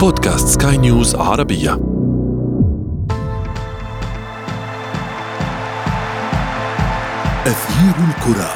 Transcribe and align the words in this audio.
بودكاست 0.00 0.62
سكاي 0.62 0.76
نيوز 0.76 1.14
عربية. 1.14 1.72
أثير 7.46 7.94
الكرة. 8.08 8.50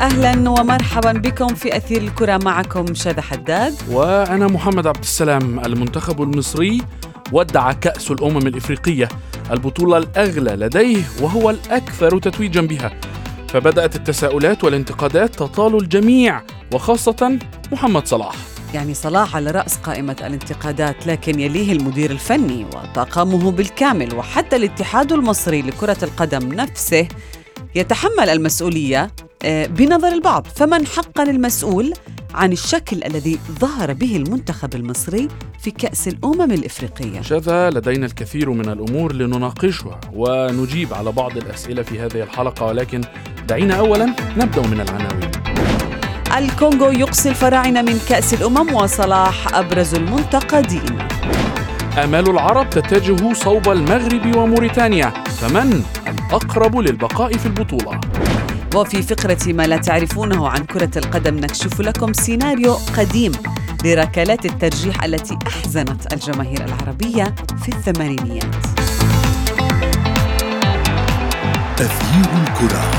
أهلا 0.00 0.50
ومرحبا 0.50 1.12
بكم 1.12 1.46
في 1.46 1.76
أثير 1.76 2.02
الكرة. 2.02 2.36
معكم 2.44 2.94
شادة 2.94 3.22
حداد. 3.22 3.74
وأنا 3.90 4.46
محمد 4.46 4.86
عبد 4.86 5.02
السلام 5.02 5.60
المنتخب 5.60 6.22
المصري 6.22 6.82
ودع 7.32 7.72
كأس 7.72 8.10
الأمم 8.10 8.46
الإفريقية. 8.46 9.08
البطولة 9.50 9.98
الأغلى 9.98 10.66
لديه 10.66 11.02
وهو 11.20 11.50
الأكثر 11.50 12.18
تتويجا 12.18 12.60
بها. 12.60 12.90
فبدأت 13.48 13.96
التساؤلات 13.96 14.64
والانتقادات 14.64 15.34
تطال 15.34 15.76
الجميع 15.76 16.42
وخاصة 16.74 17.38
محمد 17.72 18.06
صلاح. 18.06 18.34
يعني 18.74 18.94
صلاح 18.94 19.36
على 19.36 19.50
رأس 19.50 19.76
قائمة 19.76 20.16
الانتقادات 20.20 21.06
لكن 21.06 21.40
يليه 21.40 21.72
المدير 21.72 22.10
الفني 22.10 22.64
وطاقمه 22.64 23.50
بالكامل 23.50 24.14
وحتى 24.14 24.56
الاتحاد 24.56 25.12
المصري 25.12 25.62
لكرة 25.62 25.96
القدم 26.02 26.52
نفسه 26.52 27.08
يتحمل 27.74 28.28
المسؤولية 28.28 29.10
آه، 29.44 29.66
بنظر 29.66 30.08
البعض. 30.08 30.46
فمن 30.56 30.86
حقا 30.86 31.22
المسؤول 31.22 31.92
عن 32.34 32.52
الشكل 32.52 33.04
الذي 33.04 33.38
ظهر 33.60 33.92
به 33.92 34.16
المنتخب 34.16 34.74
المصري 34.74 35.28
في 35.60 35.70
كأس 35.70 36.08
الأمم 36.08 36.52
الإفريقية. 36.52 37.20
شذا 37.20 37.70
لدينا 37.70 38.06
الكثير 38.06 38.50
من 38.50 38.68
الأمور 38.68 39.12
لنناقشها 39.12 40.00
ونجيب 40.12 40.94
على 40.94 41.12
بعض 41.12 41.36
الأسئلة 41.36 41.82
في 41.82 42.00
هذه 42.00 42.22
الحلقة 42.22 42.66
ولكن 42.66 43.00
دعينا 43.48 43.74
أولا 43.74 44.14
نبدأ 44.36 44.66
من 44.66 44.80
العناوين. 44.80 45.30
الكونغو 46.36 46.90
يقصي 46.90 47.28
الفراعنة 47.28 47.82
من 47.82 47.98
كأس 48.08 48.34
الأمم 48.34 48.74
وصلاح 48.74 49.54
أبرز 49.54 49.94
المنتقدين. 49.94 50.98
آمال 52.04 52.30
العرب 52.30 52.70
تتجه 52.70 53.32
صوب 53.32 53.68
المغرب 53.68 54.36
وموريتانيا 54.36 55.12
فمن 55.26 55.82
الأقرب 56.06 56.76
للبقاء 56.76 57.32
في 57.32 57.46
البطولة؟ 57.46 58.00
وفي 58.74 59.02
فقرة 59.02 59.52
ما 59.52 59.66
لا 59.66 59.76
تعرفونه 59.76 60.48
عن 60.48 60.64
كرة 60.64 60.98
القدم 60.98 61.36
نكشف 61.36 61.80
لكم 61.80 62.12
سيناريو 62.12 62.74
قديم 62.74 63.32
لركلات 63.84 64.46
الترجيح 64.46 65.04
التي 65.04 65.38
أحزنت 65.46 66.12
الجماهير 66.12 66.64
العربية 66.64 67.34
في 67.62 67.68
الثمانينيات. 67.68 68.54
أثير 71.80 72.42
الكرة. 72.42 72.90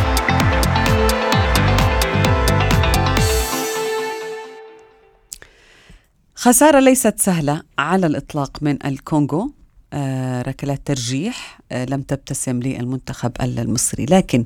خسارة 6.35 6.79
ليست 6.79 7.19
سهلة 7.19 7.61
على 7.79 8.05
الإطلاق 8.07 8.57
من 8.61 8.85
الكونغو. 8.85 9.51
آه 9.93 10.41
ركلات 10.41 10.81
ترجيح 10.85 11.59
آه 11.71 11.85
لم 11.85 12.01
تبتسم 12.01 12.59
للمنتخب 12.59 13.31
المصري 13.41 14.05
لكن 14.05 14.43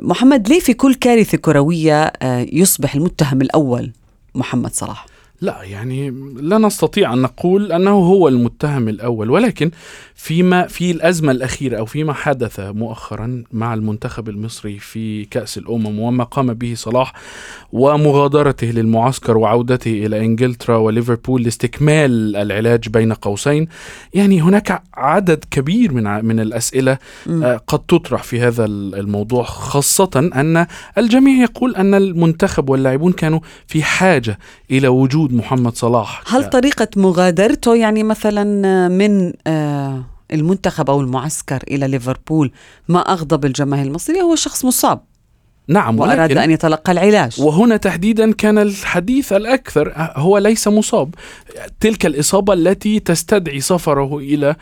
محمد 0.00 0.48
ليه 0.48 0.60
في 0.60 0.74
كل 0.74 0.94
كارثة 0.94 1.38
كروية 1.38 2.02
آه 2.04 2.46
يصبح 2.52 2.94
المتهم 2.94 3.42
الأول 3.42 3.92
محمد 4.34 4.74
صلاح؟ 4.74 5.06
لا 5.40 5.62
يعني 5.62 6.10
لا 6.40 6.58
نستطيع 6.58 7.12
أن 7.12 7.22
نقول 7.22 7.72
أنه 7.72 7.90
هو 7.90 8.28
المتهم 8.28 8.88
الأول 8.88 9.30
ولكن 9.30 9.70
فيما 10.14 10.66
في 10.66 10.90
الأزمة 10.90 11.32
الأخيرة 11.32 11.78
أو 11.78 11.86
فيما 11.86 12.12
حدث 12.12 12.60
مؤخرا 12.60 13.44
مع 13.52 13.74
المنتخب 13.74 14.28
المصري 14.28 14.78
في 14.78 15.24
كأس 15.24 15.58
الأمم 15.58 15.98
وما 15.98 16.24
قام 16.24 16.54
به 16.54 16.74
صلاح 16.76 17.12
ومغادرته 17.72 18.66
للمعسكر 18.66 19.36
وعودته 19.38 19.90
إلى 20.06 20.24
إنجلترا 20.24 20.76
وليفربول 20.76 21.42
لاستكمال 21.42 22.36
العلاج 22.36 22.88
بين 22.88 23.12
قوسين 23.12 23.68
يعني 24.14 24.42
هناك 24.42 24.82
عدد 24.94 25.44
كبير 25.50 25.92
من 25.92 26.24
من 26.24 26.40
الأسئلة 26.40 26.98
آه، 27.44 27.56
قد 27.66 27.78
تطرح 27.78 28.22
في 28.22 28.40
هذا 28.40 28.64
ال- 28.64 28.94
الموضوع 28.94 29.42
خاصة 29.44 30.10
أن 30.34 30.66
الجميع 30.98 31.42
يقول 31.42 31.76
أن 31.76 31.94
المنتخب 31.94 32.70
واللاعبون 32.70 33.12
كانوا 33.12 33.40
في 33.66 33.82
حاجة 33.82 34.38
إلى 34.70 34.88
وجود 34.88 35.25
محمد 35.34 35.76
صلاح. 35.76 36.22
هل 36.34 36.44
ك- 36.44 36.52
طريقة 36.52 36.88
مغادرته 36.96 37.76
يعني 37.76 38.02
مثلا 38.02 38.44
من 38.88 39.32
آه 39.46 40.04
المنتخب 40.32 40.90
أو 40.90 41.00
المعسكر 41.00 41.62
إلى 41.70 41.88
ليفربول 41.88 42.50
ما 42.88 43.00
أغضب 43.00 43.44
الجماهير 43.44 43.86
المصرية؟ 43.86 44.20
هو 44.20 44.34
شخص 44.34 44.64
مصاب. 44.64 45.00
نعم 45.68 45.98
وأراد 46.00 46.32
أن 46.38 46.50
يتلقى 46.50 46.92
العلاج. 46.92 47.40
وهنا 47.40 47.76
تحديدا 47.76 48.32
كان 48.32 48.58
الحديث 48.58 49.32
الأكثر 49.32 49.92
هو 49.96 50.38
ليس 50.38 50.68
مصاب. 50.68 51.14
تلك 51.80 52.06
الإصابة 52.06 52.52
التي 52.52 53.00
تستدعي 53.00 53.60
سفره 53.60 54.18
إلى 54.18 54.48
آه، 54.48 54.56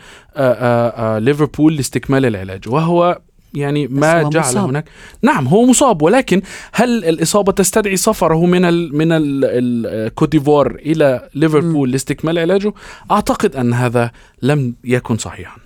آه، 1.15 1.19
ليفربول 1.19 1.75
لاستكمال 1.75 2.25
العلاج. 2.25 2.69
وهو 2.69 3.19
يعني 3.55 3.87
ما 3.87 4.29
جعل 4.29 4.51
مصاب. 4.51 4.69
هناك. 4.69 4.85
نعم 5.21 5.47
هو 5.47 5.65
مصاب 5.65 6.01
ولكن 6.01 6.41
هل 6.73 7.05
الإصابة 7.05 7.51
تستدعي 7.51 7.95
سفره 7.95 8.45
من 8.45 8.65
ال 8.65 8.97
من 8.97 9.07
الكوت 9.11 10.29
ديفوار 10.29 10.75
إلى 10.75 11.29
ليفربول 11.35 11.91
لاستكمال 11.91 12.39
علاجه؟ 12.39 12.73
أعتقد 13.11 13.55
أن 13.55 13.73
هذا 13.73 14.11
لم 14.41 14.75
يكن 14.83 15.17
صحيحا. 15.17 15.64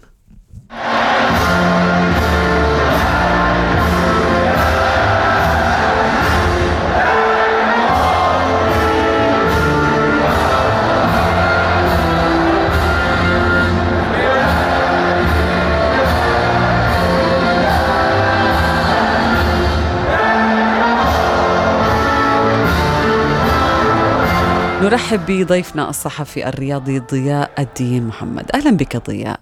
نرحب 24.89 25.25
بضيفنا 25.31 25.89
الصحفي 25.89 26.50
الرياضي 26.50 27.00
ضياء 27.00 27.51
الدين 27.59 28.07
محمد. 28.07 28.51
أهلا 28.53 28.72
بك 28.72 28.97
ضياء. 29.09 29.39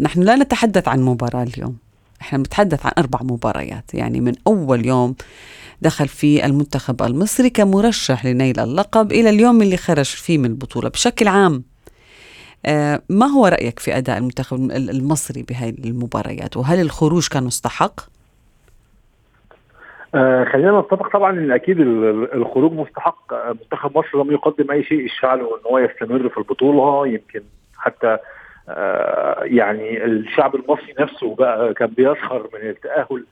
نحن 0.00 0.22
لا 0.22 0.36
نتحدث 0.36 0.88
عن 0.88 1.02
مباراة 1.02 1.42
اليوم. 1.42 1.76
إحنا 2.20 2.38
نتحدث 2.38 2.86
عن 2.86 2.92
أربع 2.98 3.18
مباريات. 3.22 3.94
يعني 3.94 4.20
من 4.20 4.32
أول 4.46 4.86
يوم 4.86 5.14
دخل 5.82 6.08
فيه 6.08 6.44
المنتخب 6.46 7.02
المصري 7.02 7.50
كمرشح 7.50 8.24
لنيل 8.26 8.60
اللقب 8.60 9.12
إلى 9.12 9.30
اليوم 9.30 9.62
اللي 9.62 9.76
خرج 9.76 10.04
فيه 10.06 10.38
من 10.38 10.44
البطولة. 10.46 10.88
بشكل 10.88 11.28
عام 11.28 11.62
آه، 12.66 13.02
ما 13.08 13.26
هو 13.26 13.46
رأيك 13.46 13.78
في 13.78 13.96
أداء 13.96 14.18
المنتخب 14.18 14.56
ال- 14.56 14.90
المصري 14.90 15.42
بهذه 15.42 15.84
المباريات؟ 15.84 16.56
وهل 16.56 16.80
الخروج 16.80 17.28
كان 17.28 17.44
مستحق؟ 17.44 18.00
آه 20.14 20.44
خلينا 20.44 20.80
نتفق 20.80 21.08
طبعا 21.12 21.30
إن 21.32 21.50
أكيد 21.50 21.80
ال- 21.80 22.04
ال- 22.04 22.34
الخروج 22.34 22.72
مستحق. 22.72 23.32
آه، 23.32 23.52
منتخب 23.52 23.98
مصر 23.98 24.22
لم 24.24 24.32
يقدم 24.32 24.70
أي 24.70 24.84
شيء 24.84 25.00
يشفع 25.04 25.34
له 25.34 25.42
ان 25.56 25.60
هو 25.70 25.78
يستمر 25.78 26.28
في 26.28 26.38
البطولة. 26.38 27.06
يمكن 27.06 27.40
حتى 27.78 28.18
آه 28.68 29.40
يعني 29.44 30.04
الشعب 30.04 30.54
المصري 30.54 30.94
نفسه 31.00 31.34
بقى 31.34 31.74
كان 31.74 31.88
بيسخر 31.88 32.48
من 32.54 32.68
التأهل 32.68 33.24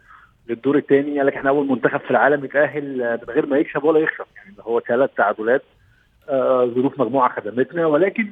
للدور 0.48 0.76
الثاني 0.76 1.18
قال 1.18 1.26
لك 1.26 1.34
إحنا 1.36 1.50
أول 1.50 1.66
منتخب 1.68 2.00
في 2.00 2.10
العالم 2.10 2.44
يتأهل 2.44 3.02
آه، 3.02 3.20
من 3.28 3.34
غير 3.34 3.46
ما 3.46 3.58
يكسب 3.58 3.84
ولا 3.84 3.98
يخسر. 4.00 4.24
يعني 4.36 4.50
اللي 4.50 4.62
هو 4.62 4.80
ثلاث 4.80 5.10
تعادلات 5.16 5.62
آه 6.28 6.64
ظروف 6.66 7.00
مجموعة 7.00 7.40
خدمتنا. 7.40 7.86
ولكن 7.86 8.28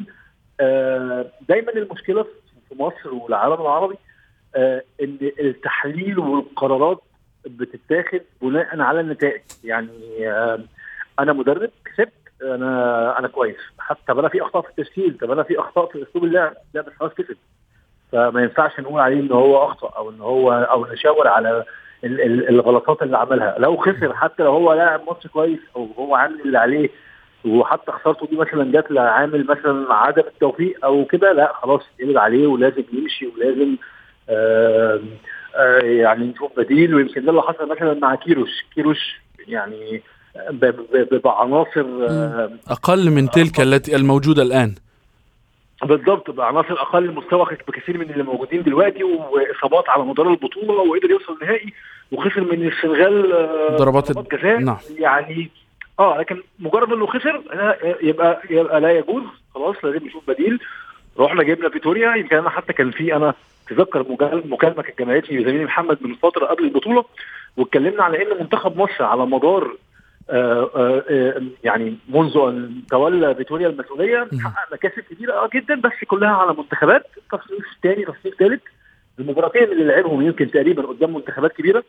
آه 0.60 1.26
دايما 1.48 1.72
المشكلة 1.72 2.22
في 2.68 2.74
مصر 2.82 3.14
والعالم 3.14 3.60
العربي 3.60 3.94
آه 4.56 4.82
إن 5.02 5.16
التحليل 5.40 6.18
والقرارات 6.18 6.98
بتتاخد 7.46 8.20
بناء 8.42 8.80
على 8.80 9.00
النتائج. 9.00 9.40
يعني 9.64 9.88
أنا 11.20 11.32
مدرب 11.32 11.70
كسبت 11.84 12.12
أنا 12.42 13.18
أنا 13.18 13.28
كويس. 13.28 13.56
حتى 13.78 14.14
بلا 14.14 14.28
في 14.28 14.42
أخطاء 14.42 14.62
في 14.62 14.68
التشكيل 14.68 15.18
طب 15.20 15.30
أنا 15.30 15.42
في 15.42 15.58
أخطاء 15.60 15.86
في 15.86 16.02
أسلوب 16.02 16.24
اللعب 16.24 16.54
لا 16.74 16.80
بس 16.82 16.92
خلاص 17.00 17.12
كسب. 17.14 17.36
فما 18.12 18.42
ينفعش 18.42 18.80
نقول 18.80 19.00
عليه 19.00 19.20
إن 19.20 19.32
هو 19.32 19.64
أخطأ 19.66 19.92
أو 19.96 20.10
إن 20.10 20.20
هو 20.20 20.52
أو 20.52 20.86
نشاور 20.92 21.28
على 21.28 21.64
ال- 22.04 22.20
ال- 22.20 22.48
الغلطات 22.48 23.02
اللي 23.02 23.18
عملها. 23.18 23.54
لو 23.58 23.76
خسر 23.76 24.12
حتى 24.14 24.42
لو 24.42 24.50
هو 24.50 24.72
لاعب 24.72 25.00
ماتش 25.06 25.26
كويس 25.26 25.60
أو 25.76 25.88
هو 25.98 26.14
عامل 26.14 26.40
اللي 26.40 26.58
عليه 26.58 26.88
وحتى 27.44 27.92
خسارته 27.92 28.26
دي 28.26 28.36
مثلا 28.36 28.80
جت 28.80 28.90
لعامل 28.90 29.46
مثلا 29.46 29.94
عدم 29.94 30.22
التوفيق 30.26 30.84
أو 30.84 31.04
كده 31.04 31.32
لا 31.32 31.52
خلاص 31.52 31.82
يقلب 31.98 32.18
عليه 32.18 32.46
ولازم 32.46 32.84
يمشي 32.92 33.26
ولازم 33.26 33.76
آه 34.30 35.00
يعني 35.82 36.24
نشوف 36.26 36.50
بديل 36.56 36.94
ويمكن 36.94 37.24
ده 37.24 37.30
اللي 37.30 37.42
حصل 37.42 37.68
مثلا 37.68 37.94
مع 37.94 38.14
كيروش. 38.14 38.50
كيروش 38.74 39.20
يعني 39.48 40.02
بعناصر 41.24 41.84
آه 42.08 42.50
أقل 42.68 43.10
من 43.10 43.30
تلك 43.30 43.60
التي 43.60 43.96
الموجودة 43.96 44.42
الآن. 44.42 44.74
بالضبط 45.82 46.30
بعناصر 46.30 46.72
أقل 46.72 47.10
مستوى 47.14 47.46
بكثير 47.68 47.98
من 47.98 48.10
اللي 48.10 48.22
موجودين 48.22 48.62
دلوقتي 48.62 49.04
وإصابات 49.04 49.88
على 49.88 50.02
مدار 50.04 50.28
البطولة 50.30 50.72
وقدر 50.90 51.10
يوصل 51.10 51.38
النهائي 51.42 51.72
وخسر 52.12 52.40
من 52.40 52.66
السنغال 52.68 53.32
آه، 53.32 53.76
ضربات 53.76 54.10
جزاء. 54.34 54.58
نعم. 54.58 54.76
يعني 54.98 55.50
آه 56.00 56.18
لكن 56.18 56.42
مجرد 56.58 56.92
إنه 56.92 57.06
خسر 57.06 57.42
آه، 57.52 57.76
يبقى 58.02 58.40
يبقى 58.50 58.80
لا 58.80 58.90
يجوز. 58.98 59.22
خلاص 59.54 59.76
لازم 59.84 60.06
نشوف 60.06 60.30
بديل. 60.30 60.58
رحنا 61.18 61.42
جبنا 61.42 61.68
فيتوريا 61.68 62.14
يمكن 62.16 62.36
أنا 62.36 62.50
حتى 62.50 62.72
كان 62.72 62.90
في 62.90 63.16
أنا 63.16 63.34
تذكر 63.68 64.06
مكالمة 64.44 64.82
كانت 64.82 64.98
جمعتني 64.98 65.38
بزميلي 65.38 65.64
محمد 65.64 65.98
من 66.00 66.14
فترة 66.14 66.46
قبل 66.46 66.64
البطولة 66.64 67.04
واتكلمنا 67.56 68.02
على 68.02 68.22
إن 68.22 68.38
منتخب 68.40 68.76
مصر 68.76 69.04
على 69.04 69.26
مدار 69.26 69.76
آه، 70.30 70.70
آه، 70.76 71.04
آه، 71.10 71.42
يعني 71.64 71.96
منذ 72.08 72.36
أن 72.36 72.82
تولى 72.90 73.34
فيتوريا 73.34 73.68
المسؤوليه. 73.68 74.28
حقق 74.44 74.72
مكاسب 74.72 75.00
كبيرة 75.00 75.50
جدا 75.54 75.74
بس 75.74 76.04
كلها 76.06 76.30
على 76.30 76.54
منتخبات 76.58 77.02
تصنيف 77.32 77.64
ثاني 77.82 78.04
تصنيف 78.04 78.34
ثالث 78.38 78.62
المباراتين 79.18 79.62
اللي 79.62 79.84
لعبهم 79.84 80.22
يمكن 80.22 80.50
تقريبا 80.50 80.82
قدام 80.82 81.14
منتخبات 81.14 81.52
كبيرة 81.52 81.84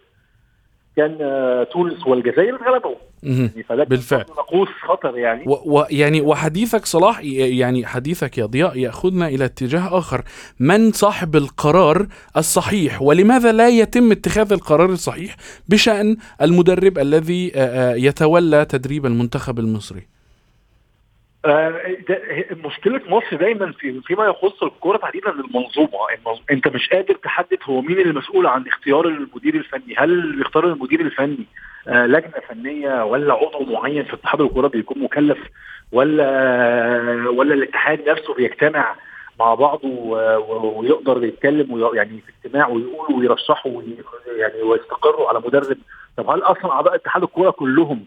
كان 0.97 1.17
آه، 1.21 1.63
تونس 1.63 2.07
والجزائر 2.07 2.55
اتغلبوا. 2.55 2.95
يعني 3.23 3.85
بالفعل. 3.85 4.25
نقوص 4.37 4.67
خطر 4.87 5.17
يعني. 5.17 5.43
و- 5.47 5.61
ويعني 5.65 6.21
وحديثك 6.21 6.85
صلاح 6.85 7.19
يعني 7.23 7.85
حديثك 7.85 8.37
يا 8.37 8.45
ضياء 8.45 8.77
يأخذنا 8.77 9.27
إلى 9.27 9.45
اتجاه 9.45 9.97
آخر. 9.97 10.23
من 10.59 10.91
صاحب 10.91 11.35
القرار 11.35 12.07
الصحيح؟ 12.37 13.01
ولماذا 13.01 13.51
لا 13.51 13.69
يتم 13.69 14.11
اتخاذ 14.11 14.53
القرار 14.53 14.89
الصحيح 14.89 15.35
بشأن 15.69 16.17
المدرب 16.41 16.97
الذي 16.99 17.51
يتولى 18.05 18.65
تدريب 18.65 19.05
المنتخب 19.05 19.59
المصري؟ 19.59 20.14
مشكلة 22.51 23.01
مصر 23.07 23.35
دايما 23.35 23.71
في 23.71 24.01
فيما 24.01 24.25
يخص 24.25 24.63
الكوره 24.63 24.97
تحديدا 24.97 25.29
المنظومة. 25.29 25.89
المنظ- 26.17 26.41
أنت 26.51 26.67
مش 26.67 26.89
قادر 26.89 27.13
تحدد 27.15 27.57
هو 27.63 27.81
مين 27.81 27.99
المسؤول 27.99 28.47
عن 28.47 28.67
اختيار 28.67 29.07
المدير 29.07 29.55
الفني. 29.55 29.95
هل 29.97 30.35
بيختار 30.37 30.65
المدير 30.65 31.01
الفني 31.01 31.45
آه، 31.87 32.05
لجنة 32.05 32.33
فنية 32.49 33.05
ولا 33.05 33.33
عضو 33.33 33.65
معين 33.73 34.03
في 34.03 34.13
اتحاد 34.13 34.41
الكوره 34.41 34.67
بيكون 34.67 34.99
مكلف 35.03 35.37
ولا 35.91 37.29
ولا 37.29 37.53
الاتحاد 37.53 38.09
نفسه 38.09 38.33
بيجتمع 38.33 38.95
مع 39.39 39.53
بعضه 39.55 39.87
ويقدر 40.77 41.23
يتكلم 41.23 41.89
يعني 41.93 42.19
في 42.25 42.31
اجتماع 42.47 42.67
ويقول 42.67 43.15
ويرشحوا 43.19 43.71
وي- 43.71 43.95
يعني 44.37 44.61
ويستقروا 44.61 45.29
على 45.29 45.39
مدرب؟ 45.45 45.77
طب 46.17 46.29
هل 46.29 46.41
أصلا 46.41 46.71
أعضاء 46.71 46.95
اتحاد 46.95 47.23
الكوره 47.23 47.49
كلهم 47.51 48.05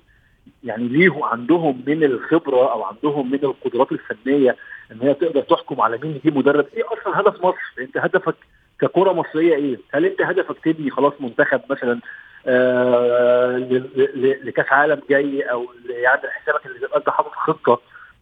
يعني 0.64 0.88
ليه 0.88 1.24
عندهم 1.24 1.82
من 1.86 2.04
الخبرة 2.04 2.72
أو 2.72 2.82
عندهم 2.84 3.30
من 3.30 3.38
القدرات 3.44 3.92
الفنية 3.92 4.56
إن 4.92 4.98
هي 5.02 5.14
تقدر 5.14 5.40
تحكم 5.42 5.80
على 5.80 5.98
مين 6.02 6.16
يجيب 6.16 6.38
مدرب؟ 6.38 6.66
إيه 6.76 6.84
أصلا 6.84 7.20
هدف 7.20 7.44
مصر؟ 7.44 7.58
أنت 7.80 7.96
هدفك 7.96 8.34
ككرة 8.80 9.12
مصرية 9.12 9.54
إيه؟ 9.54 9.78
هل 9.94 10.04
أنت 10.04 10.22
هدفك 10.22 10.56
تبني 10.64 10.90
خلاص 10.90 11.12
منتخب 11.20 11.60
مثلا 11.70 12.00
آه 12.46 13.56
لكأس 14.44 14.66
عالم 14.72 15.00
جاي 15.10 15.42
أو 15.42 15.66
يعمل 15.90 16.20
حسابك 16.30 16.66
اللي 16.66 16.78
تبقى 16.78 16.98
أنت 16.98 17.10
حاطط 17.10 17.32
خطة 17.32 17.80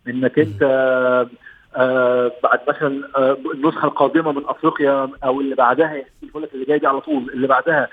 إنك 0.09 0.39
أنت 0.39 0.63
آه 0.63 1.29
آه 1.77 2.33
بعد 2.43 2.61
مثلا 2.69 3.03
النسخة 3.55 3.87
القادمة 3.87 4.33
من 4.33 4.43
أفريقيا 4.47 5.09
أو 5.25 5.41
اللي 5.41 5.55
بعدها 5.55 6.03
يقول 6.23 6.43
لك 6.43 6.55
اللي 6.55 6.65
جاي 6.65 6.79
دي 6.79 6.87
على 6.87 7.01
طول 7.01 7.31
اللي 7.31 7.47
بعدها 7.47 7.89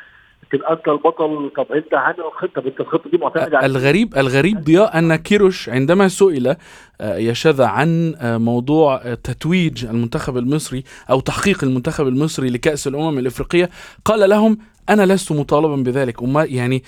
تبقى 0.54 0.74
انت 0.74 0.88
البطل. 0.88 1.52
طب 1.58 1.72
أنت 1.72 1.94
عامل 1.94 2.20
الخطة 2.20 2.62
طب 2.62 2.68
أنت 2.68 2.80
الخطة 2.80 3.10
دي 3.10 3.18
معتمدة 3.18 3.58
على 3.58 3.66
الغريب 3.66 4.18
الغريب 4.18 4.60
ضياء 4.64 5.00
أن 5.00 5.16
كيروش 5.16 5.70
عندما 5.70 6.08
سئل 6.08 6.56
آه، 7.02 7.18
يا 7.18 7.34
شذا 7.34 7.66
عن 7.66 8.16
آه، 8.22 8.38
موضوع 8.38 8.96
آه، 8.96 9.14
تتويج 9.14 9.86
المنتخب 9.86 10.38
المصري 10.38 10.84
أو 11.10 11.20
تحقيق 11.20 11.64
المنتخب 11.64 12.08
المصري 12.08 12.50
لكأس 12.50 12.88
الأمم 12.88 13.18
الإفريقية. 13.18 13.70
قال 14.06 14.30
لهم 14.30 14.58
أنا 14.90 15.14
لست 15.14 15.32
مطالبا 15.32 15.76
بذلك. 15.76 16.22
وما 16.22 16.44
يعني 16.44 16.84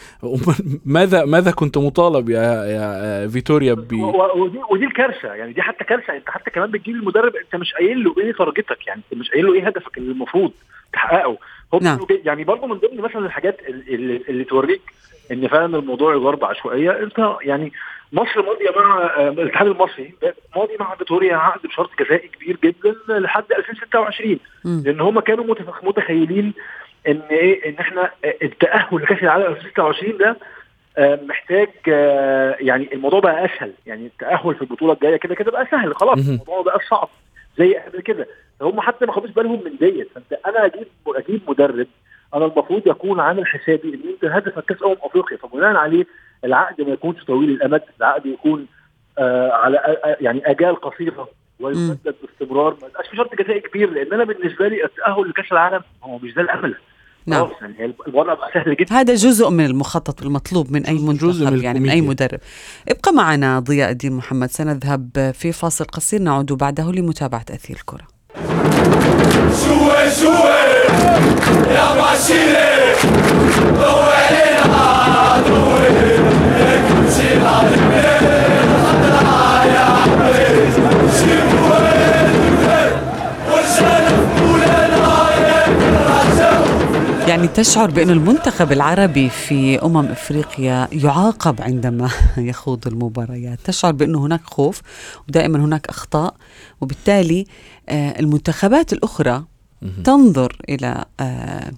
ماذا 0.86 1.26
ماذا 1.26 1.52
كنت 1.52 1.78
مطالب 1.78 2.30
يا 2.30 2.66
يا 2.66 3.28
فيتوريا 3.28 3.74
ب؟ 3.74 3.94
ودي 4.36 4.60
ودي 4.72 4.86
الكارثة. 4.86 5.34
يعني 5.34 5.54
دي 5.54 5.62
حتى 5.62 5.84
كارثة. 5.84 6.16
أنت 6.16 6.30
حتى 6.30 6.52
كمان 6.52 6.72
بتجيب 6.72 6.96
المدرب 6.96 7.36
أنت 7.36 7.56
مش 7.56 7.74
قايل 7.74 8.04
له 8.04 8.16
إيه 8.18 8.34
تارجتك 8.34 8.88
يعني 8.88 9.02
أنت 9.12 9.20
مش 9.20 9.32
قايل 9.32 9.46
له 9.46 9.54
إيه 9.54 9.68
هدفك 9.68 9.98
اللي 9.98 10.12
المفروض 10.12 10.52
تحققه. 10.94 11.38
نعم. 11.84 12.00
يعني 12.26 12.44
برضه 12.44 12.68
من 12.68 12.78
ضمن 12.78 13.02
مثلا 13.02 13.26
الحاجات 13.26 13.60
اللي, 13.68 14.22
اللي 14.30 14.44
توريك 14.44 14.82
إن 15.32 15.48
فعلا 15.48 15.78
الموضوع 15.78 16.16
يدار 16.16 16.36
بعشوائيه 16.36 16.92
أنت 17.04 17.36
يعني 17.42 17.72
مصر 18.14 18.42
ماضية 18.42 18.70
مع 18.76 19.02
آه، 19.18 19.30
الاتحاد 19.30 19.68
المصري 19.68 20.14
ماضي 20.56 20.74
مع 20.80 20.96
فيتوريا 20.96 21.36
عقد 21.36 21.68
بشرط 21.68 21.90
جزائي 22.00 22.28
كبير 22.28 22.58
جدا 22.64 23.20
لحد 23.20 23.52
2026 23.52 24.40
مم. 24.66 24.84
لأن 24.86 25.02
هم 25.02 25.20
كانوا 25.20 25.56
متخيلين 25.84 26.54
إن 27.08 27.22
إيه 27.32 27.70
إن 27.70 27.76
إحنا 27.80 28.12
التأهل 28.42 28.88
لكاس 28.98 29.24
العالم 29.24 29.46
2026 29.46 30.18
ده 30.18 30.38
آه، 30.98 31.20
محتاج 31.28 31.70
آه، 31.88 32.56
يعني 32.60 32.94
الموضوع 32.94 33.20
بقى 33.20 33.46
أسهل 33.46 33.74
يعني 33.86 34.06
التأهل 34.06 34.56
في 34.56 34.62
البطولة 34.62 34.94
الجاية 34.94 35.16
كده 35.18 35.36
كده 35.36 35.52
بقى 35.52 35.68
سهل 35.72 35.96
خلاص. 35.96 36.20
الموضوع 36.28 36.62
بقى 36.62 36.80
صعب 36.90 37.10
زي 37.58 37.76
قبل 37.76 38.02
كده 38.02 38.28
هم 38.62 38.82
حتى 38.82 39.06
ما 39.06 39.12
خدوش 39.14 39.32
بالهم 39.32 39.64
من 39.66 39.78
ديت. 39.80 40.08
فانت 40.16 40.40
أنا 40.46 40.66
أجيب 40.66 40.88
أجيب 41.08 41.42
مدرب 41.48 41.88
أنا 42.34 42.46
المفروض 42.46 42.88
يكون 42.88 43.20
عامل 43.20 43.48
حسابي 43.48 43.90
إن 43.94 44.10
أنت 44.10 44.26
هدفك 44.32 44.66
كأس 44.66 44.84
أمم 44.84 44.96
أفريقيا. 45.02 45.38
فبناء 45.38 45.76
عليه 45.76 46.06
العقد 46.46 46.82
ما 46.82 46.94
يكونش 46.94 47.24
طويل 47.24 47.50
الأمد 47.50 47.82
العقد 48.00 48.26
يكون 48.26 48.66
آه 49.20 49.52
على 49.52 49.78
آه 49.78 50.18
يعني 50.22 50.52
أجال 50.52 50.82
قصيرة 50.82 51.30
ويمدد 51.60 52.16
باستمرار. 52.22 52.78
ما 52.82 52.88
يبقاش 52.88 53.08
في 53.08 53.18
شرط 53.18 53.36
جزائي 53.36 53.60
كبير 53.60 53.90
لأن 53.92 54.14
أنا 54.14 54.24
بالنسبة 54.24 54.68
لي 54.68 54.86
التأهل 54.86 55.30
لكأس 55.30 55.52
العالم 55.52 55.82
هو 56.04 56.18
مش 56.18 56.34
ده 56.34 56.42
الأمل. 56.42 56.76
نعم. 57.28 57.48
يعني 57.62 57.94
الوضع 58.08 58.34
بقى 58.34 58.52
سهل 58.54 58.76
جدا. 58.76 58.96
هذا 58.96 59.14
جزء 59.14 59.50
من 59.50 59.66
المخطط 59.66 60.22
المطلوب 60.24 60.72
من 60.72 60.86
أي 60.86 60.96
جزء 60.96 61.08
منتخب 61.08 61.54
من 61.54 61.64
يعني 61.64 61.80
من 61.80 61.90
أي 61.90 62.00
الكوميديا. 62.00 62.26
مدرب. 62.26 62.40
ابقى 62.90 63.14
معنا 63.14 63.60
ضياء 63.60 63.92
الدين 63.92 64.14
محمد 64.14 64.50
سنذهب 64.50 65.32
في 65.34 65.52
فاصل 65.52 65.86
قصير. 65.86 66.22
نعود 66.22 66.54
بعده 66.54 66.92
لمتابعة 68.86 69.66
أثير 72.14 72.56
الكرة 86.26 87.28
يعني 87.28 87.48
تشعر 87.48 87.92
بأن 87.92 88.10
المنتخب 88.10 88.72
العربي 88.72 89.30
في 89.30 89.80
أمم 89.84 90.06
إفريقيا 90.06 90.88
يعاقب 90.92 91.62
عندما 91.62 92.10
يخوض 92.38 92.88
المباريات. 92.88 93.60
تشعر 93.64 93.92
بأنه 93.92 94.26
هناك 94.26 94.42
خوف 94.44 94.82
ودائما 95.30 95.60
هناك 95.60 95.88
أخطاء. 95.88 96.34
وبالتالي 96.82 97.46
آه، 97.90 98.20
المنتخبات 98.20 98.94
الأخرى 98.94 99.46
تنظر 100.04 100.58
إلى 100.70 101.06
آه، 101.20 101.72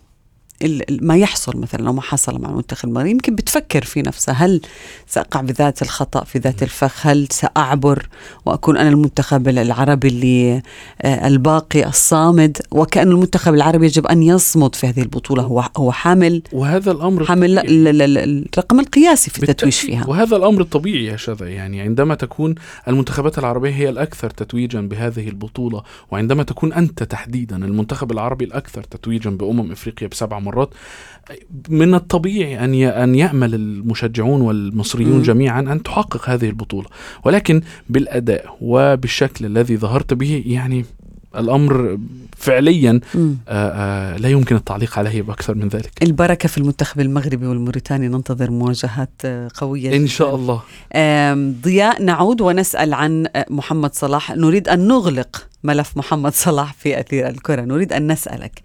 ما 1.02 1.18
يحصل 1.18 1.58
مثلا 1.58 1.82
لو 1.82 1.94
ما 1.94 2.02
حصل 2.02 2.42
مع 2.42 2.50
المنتخب 2.50 2.90
المغربي 2.90 3.12
يمكن 3.12 3.36
بتفكر 3.36 3.84
في 3.84 4.02
نفسها. 4.02 4.36
هل 4.36 4.62
سأقع 5.08 5.42
بذات 5.42 5.82
الخطأ 5.82 6.24
في 6.24 6.40
ذات 6.40 6.64
الفخ؟ 6.64 7.08
هل 7.08 7.28
سأعبر 7.32 8.08
وأكون 8.46 8.78
أنا 8.78 8.90
المنتخب 8.90 9.48
العربي 9.48 10.08
اللي 10.08 10.62
آه، 11.02 11.28
الباقي 11.28 11.88
الصامد؟ 11.88 12.58
وكأن 12.72 13.08
المنتخب 13.08 13.54
العربي 13.54 13.86
يجب 13.86 14.08
أن 14.08 14.24
يصمد 14.24 14.76
في 14.76 14.88
هذه 14.88 15.02
البطولة. 15.02 15.44
هو 15.44 15.64
هو 15.78 15.92
حامل. 15.92 16.42
وهذا 16.52 16.92
الأمر 16.92 17.26
حامل 17.26 17.60
الرقم 17.60 18.80
القياسي 18.80 19.32
في 19.32 19.44
التتويج. 19.44 19.74
فيها. 19.74 20.08
وهذا 20.08 20.36
الأمر 20.36 20.62
الطبيعي 20.62 21.06
يا 21.06 21.18
شذا. 21.18 21.50
يعني 21.50 21.82
عندما 21.82 22.16
تكون 22.16 22.56
المنتخبات 22.88 23.40
العربية 23.40 23.72
هي 23.72 23.90
الأكثر 23.90 24.30
تتويجا 24.30 24.82
بهذه 24.82 25.28
البطولة 25.30 25.84
وعندما 26.12 26.44
تكون 26.44 26.74
أنت 26.74 27.04
تحديدا 27.04 27.56
المنتخب 27.56 28.12
العربي 28.12 28.46
الأكثر 28.46 28.84
تتويجا 28.84 29.30
بأمم 29.30 29.72
افريقيا 29.72 30.08
بسبع 30.08 30.40
مرات 30.48 30.70
من 31.70 31.94
الطبيعي 31.94 32.60
أن 32.60 32.74
أن 32.74 33.16
يأمل 33.16 33.56
المشجعون 33.56 34.42
والمصريون. 34.42 35.22
جميعا 35.22 35.60
أن 35.60 35.84
تحقق 35.84 36.30
هذه 36.30 36.50
البطولة 36.50 36.88
ولكن 37.24 37.62
بالأداء 37.90 38.58
وبالشكل 38.62 39.46
الذي 39.46 39.78
ظهرت 39.78 40.14
به 40.14 40.44
يعني 40.46 40.86
الأمر 41.36 42.00
فعليا. 42.38 43.00
آه، 43.16 43.36
آه، 43.48 44.18
لا 44.18 44.30
يمكن 44.30 44.56
التعليق 44.56 45.00
عليه 45.00 45.22
بأكثر 45.22 45.56
من 45.56 45.68
ذلك 45.68 45.92
البركة 46.04 46.50
في 46.50 46.58
المنتخب 46.58 47.00
المغربي 47.00 47.48
والموريتاني 47.48 48.08
ننتظر 48.08 48.52
مواجهات 48.52 49.10
آه، 49.26 49.50
قوية 49.56 49.96
إن. 49.96 50.08
شاء 50.08 50.36
الله 50.36 50.62
ضياء 51.64 52.04
نعود 52.04 52.42
ونسأل 52.42 52.94
عن 52.94 53.28
آه، 53.36 53.46
محمد 53.50 53.94
صلاح 53.94 54.32
نريد 54.32 54.70
أن 54.70 54.88
نغلق 54.88 55.48
ملف 55.64 55.98
محمد 55.98 56.34
صلاح 56.34 56.74
في 56.74 57.00
أثير 57.00 57.30
الكرة 57.30 57.62
نريد 57.62 57.94
أن 57.94 58.12
نسألك 58.12 58.62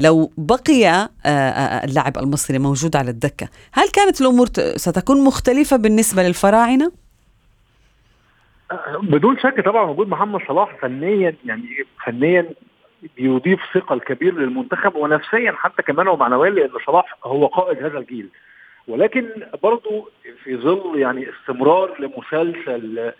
لو 0.00 0.30
بقي 0.38 0.86
آه، 0.86 1.08
آه، 1.26 1.84
اللاعب 1.84 2.18
المصري 2.18 2.58
موجود 2.58 2.96
على 2.96 3.10
الدكة 3.10 3.48
هل 3.72 3.88
كانت 3.88 4.20
الأمور 4.20 4.46
ستكون 4.76 5.24
مختلفة 5.24 5.76
بالنسبة 5.76 6.22
للفراعنة؟ 6.22 6.92
بدون 9.02 9.38
شك 9.38 9.60
طبعا 9.64 9.90
وجود 9.90 10.08
محمد 10.08 10.40
صلاح 10.48 10.76
فنيا 10.80 11.34
يعني 11.44 11.84
فنيا 12.04 12.46
بيضيف 13.16 13.60
ثقل 13.74 14.00
كبير 14.00 14.34
للمنتخب 14.34 14.94
ونفسيا 14.96 15.52
حتى 15.52 15.82
كمان 15.82 16.08
ومعنويا 16.08 16.50
لأن 16.50 16.70
صلاح 16.86 17.18
هو 17.24 17.46
قائد 17.46 17.82
هذا 17.82 17.98
الجيل 17.98 18.28
ولكن 18.88 19.28
برضو 19.62 20.10
في 20.44 20.56
ظل 20.56 20.98
يعني 20.98 21.26
استمرار 21.30 22.00
لمسلسل 22.00 23.12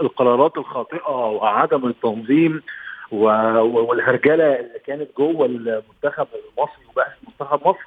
القرارات 0.00 0.58
الخاطئة 0.58 1.10
وعدم 1.10 1.86
التنظيم 1.86 2.62
والهرجلة 3.12 4.60
اللي 4.60 4.78
كانت 4.86 5.16
جوه 5.16 5.46
المنتخب 5.46 6.26
المصري 6.34 6.84
وبقى 6.92 7.12
منتخب 7.28 7.68
مصر 7.68 7.78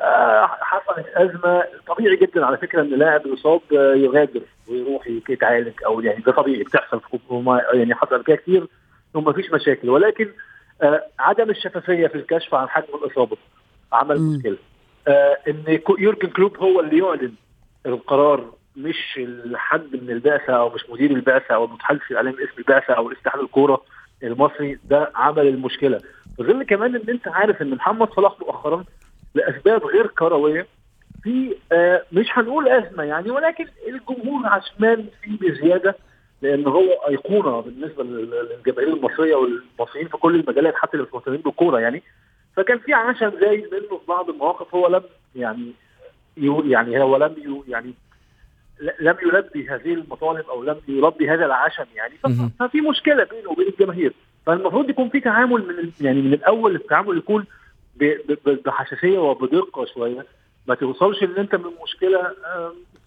آه، 0.00 0.46
حصلت 0.46 1.06
أزمة. 1.14 1.64
طبيعي 1.86 2.16
جدا 2.16 2.46
على 2.46 2.56
فكرة 2.56 2.82
إن 2.82 2.88
لاعب 2.90 3.26
يصاب 3.26 3.60
آه، 3.72 3.94
يغادر 3.94 4.40
ويروح 4.68 5.06
يتعالج 5.28 5.72
أو 5.86 6.00
يعني 6.00 6.20
ده 6.20 6.32
طبيعي 6.32 6.62
بتحصل 6.62 7.00
في 7.00 7.06
يعني 7.72 7.94
حصل 7.94 8.24
كده 8.24 8.36
كتير 8.36 8.66
وما 9.14 9.32
فيش 9.32 9.50
مشاكل. 9.52 9.90
ولكن 9.90 10.28
آه، 10.82 11.04
عدم 11.18 11.50
الشفافية 11.50 12.06
في 12.06 12.14
الكشف 12.14 12.54
عن 12.54 12.68
حجم 12.68 12.94
الإصابة 13.04 13.36
عمل. 13.92 14.20
مشكلة. 14.20 14.56
إن 15.48 15.78
يورجن 15.98 16.28
كلوب 16.28 16.56
هو 16.58 16.80
اللي 16.80 16.98
يعلن 16.98 17.32
القرار 17.86 18.52
مش 18.76 19.20
حد 19.54 19.96
من 20.02 20.10
البعثة 20.10 20.52
أو 20.52 20.68
مش 20.68 20.90
مدير 20.90 21.10
البعثة 21.10 21.54
أو 21.54 21.64
المتحدث 21.64 22.00
الاعلامي 22.10 22.36
باسم 22.36 22.52
البعثة 22.58 22.94
أو 22.94 23.12
اتحاد 23.12 23.40
الكورة. 23.40 23.82
المصري 24.26 24.78
ده 24.90 25.10
عمل 25.14 25.46
المشكلة. 25.48 25.98
في 26.36 26.42
ظل 26.42 26.62
كمان 26.62 26.94
إن 26.96 27.02
أنت 27.08 27.28
عارف 27.28 27.62
إن 27.62 27.70
محمد 27.70 28.08
صلاح 28.16 28.40
مؤخرا 28.40 28.84
لأسباب 29.34 29.84
غير 29.84 30.06
كروية 30.06 30.66
في 31.22 31.54
آه 31.72 32.02
مش 32.12 32.26
هنقول 32.32 32.68
أزمة 32.68 33.02
يعني 33.02 33.30
ولكن 33.30 33.66
الجمهور 33.88 34.46
عشمان 34.46 35.06
فيه 35.22 35.38
بزيادة 35.38 35.94
لأن 36.42 36.66
هو 36.66 36.90
أيقونة 37.08 37.60
بالنسبة 37.60 38.04
لل- 38.04 38.48
للجماهير 38.50 38.92
المصرية 38.94 39.34
والمصريين 39.34 40.08
في 40.08 40.16
كل 40.16 40.34
المجالات 40.40 40.74
حتى 40.74 40.94
اللي 40.94 41.06
مش 41.06 41.14
مهتمين 41.14 41.40
بالكورة 41.40 41.78
يعني. 41.80 42.02
فكان 42.56 42.78
في 42.78 42.92
عشم 42.94 43.32
زايد 43.40 43.64
منه 43.74 43.98
في 43.98 44.06
بعض 44.08 44.30
المواقف 44.30 44.74
هو 44.74 44.86
لم 44.88 45.02
يعني 45.36 45.72
يعني 46.64 47.02
هو 47.02 47.16
لم 47.16 47.62
يعني 47.68 47.94
لم 49.00 49.16
يلبي 49.22 49.68
هذه 49.68 49.94
المطالب 49.94 50.44
أو 50.46 50.62
لم 50.62 50.76
يلبي 50.88 51.30
هذا 51.30 51.46
العشم 51.46 51.84
يعني. 51.96 52.14
ففي 52.60 52.80
مشكلة 52.80 53.24
بينه 53.24 53.50
وبين 53.50 53.68
الجماهير. 53.68 54.12
فالمفروض 54.46 54.90
يكون 54.90 55.08
في 55.08 55.20
تعامل 55.20 55.66
من 55.68 55.90
يعني 56.00 56.22
من 56.22 56.32
الأول 56.32 56.74
التعامل 56.74 57.18
يكون 57.18 57.44
بحساسيه 58.66 59.18
وبدقة 59.18 59.84
شوية. 59.94 60.26
ما 60.68 60.74
توصلش 60.74 61.22
إن 61.22 61.36
أنت 61.38 61.54
من 61.54 61.70
مشكلة 61.84 62.20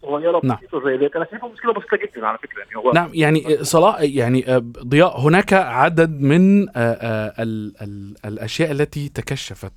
صغيرة 0.02 0.42
نعم. 0.44 0.58
بسيطة 0.58 0.84
زي 0.86 0.98
ديت 0.98 1.16
أنا 1.16 1.26
شايفها 1.32 1.50
مشكلة 1.50 1.74
بسيطة 1.74 1.98
جدا 1.98 2.28
على 2.28 2.38
فكرة 2.38 2.60
يعني. 2.60 2.76
هو 2.76 2.92
نعم 2.92 3.10
يعني 3.14 3.64
صلاح 3.64 3.98
يعني 4.02 4.56
آه، 4.56 4.58
ضياء 4.84 5.20
هناك 5.20 5.54
عدد 5.54 6.22
من 6.22 6.70
آه، 6.70 6.74
آه، 6.76 7.44
ال- 7.44 7.74
ال- 7.82 8.16
الأشياء 8.26 8.72
التي 8.72 9.10
تكشفت. 9.10 9.72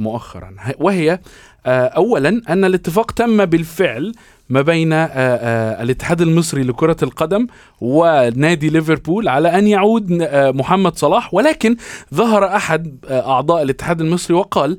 مؤخرا. 0.00 0.54
وهي 0.78 1.18
آه، 1.66 1.86
اولا 1.86 2.42
أن 2.48 2.64
الاتفاق 2.64 3.10
تم 3.10 3.44
بالفعل 3.44 4.12
ما 4.48 4.62
بين 4.62 4.92
آه، 4.92 5.06
آه، 5.06 5.82
الاتحاد 5.82 6.20
المصري 6.20 6.62
لكرة 6.62 6.96
القدم 7.02 7.46
ونادي 7.80 8.68
ليفربول 8.68 9.28
على 9.28 9.58
أن 9.58 9.66
يعود 9.66 10.28
محمد 10.32 10.96
صلاح 10.96 11.34
ولكن 11.34 11.76
ظهر 12.14 12.56
أحد 12.56 13.04
أعضاء 13.10 13.62
الاتحاد 13.62 14.00
المصري 14.00 14.36
وقال 14.36 14.78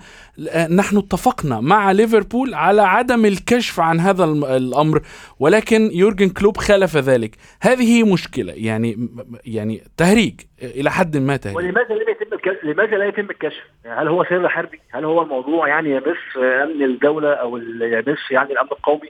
نحن 0.70 0.98
اتفقنا 0.98 1.60
مع 1.60 1.92
ليفربول 1.92 2.54
على 2.54 2.82
عدم 2.82 3.26
الكشف 3.26 3.80
عن 3.80 4.00
هذا 4.00 4.24
الأمر 4.24 5.02
ولكن 5.40 5.90
يورجن 5.94 6.30
كلوب 6.30 6.58
خالف 6.58 6.98
ذلك. 6.98 7.38
هذه 7.62 8.04
مشكلة 8.04 8.54
يعني 8.54 9.10
يعني 9.46 9.84
تهريج. 9.98 10.42
إلى 10.64 10.92
حد 10.92 11.18
ما 11.18 11.38
تهريج 11.38 11.58
ولماذا 11.58 11.96
لم 11.96 12.10
يتم 12.10 12.34
الكشف؟ 12.34 12.64
لماذا 12.64 12.98
لا 12.98 13.06
يتم 13.06 13.30
الكشف؟ 13.30 13.64
هل 13.86 14.08
هو 14.08 14.24
سر 14.24 14.50
حربي؟ 14.50 14.80
هل 14.92 15.06
هو 15.06 15.22
الموضوع 15.22 15.68
يعني 15.68 15.92
يمس 15.92 16.38
أمن 16.38 16.84
الدولة 16.84 17.34
أو 17.34 17.58
يمس 17.58 18.32
يعني 18.32 18.52
الأمن 18.52 18.70
القومي؟ 18.72 19.10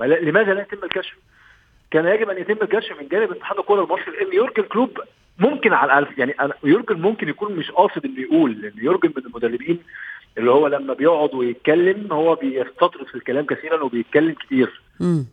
لماذا 0.00 0.54
لا 0.54 0.62
يتم 0.62 0.84
الكشف؟ 0.84 1.14
كان 1.90 2.06
يجب 2.06 2.30
أن 2.30 2.38
يتم 2.38 2.58
الكشف 2.62 3.00
من 3.00 3.08
جانب 3.08 3.30
اتحاد 3.30 3.58
الكرة 3.58 3.84
المصري 3.84 4.16
لأن 4.20 4.32
يورجن 4.32 4.62
كلوب 4.62 4.98
ممكن 5.38 5.72
على 5.72 5.92
الألف 5.92 6.18
يعني 6.18 6.34
يورجن 6.64 7.00
ممكن 7.00 7.28
يكون 7.28 7.52
مش 7.52 7.70
قاصد 7.70 8.04
إنه 8.04 8.20
يقول 8.20 8.60
لأن 8.60 8.72
يورجن 8.76 9.12
من 9.16 9.22
المدربين 9.26 9.78
اللي 10.38 10.50
هو 10.50 10.66
لما 10.66 10.94
بيقعد 10.94 11.34
ويتكلم 11.34 12.12
هو 12.12 12.34
بيستطرد 12.34 13.06
في 13.06 13.14
الكلام 13.14 13.46
كثيرا 13.46 13.82
وبيتكلم 13.82 14.32
كتير. 14.32 14.80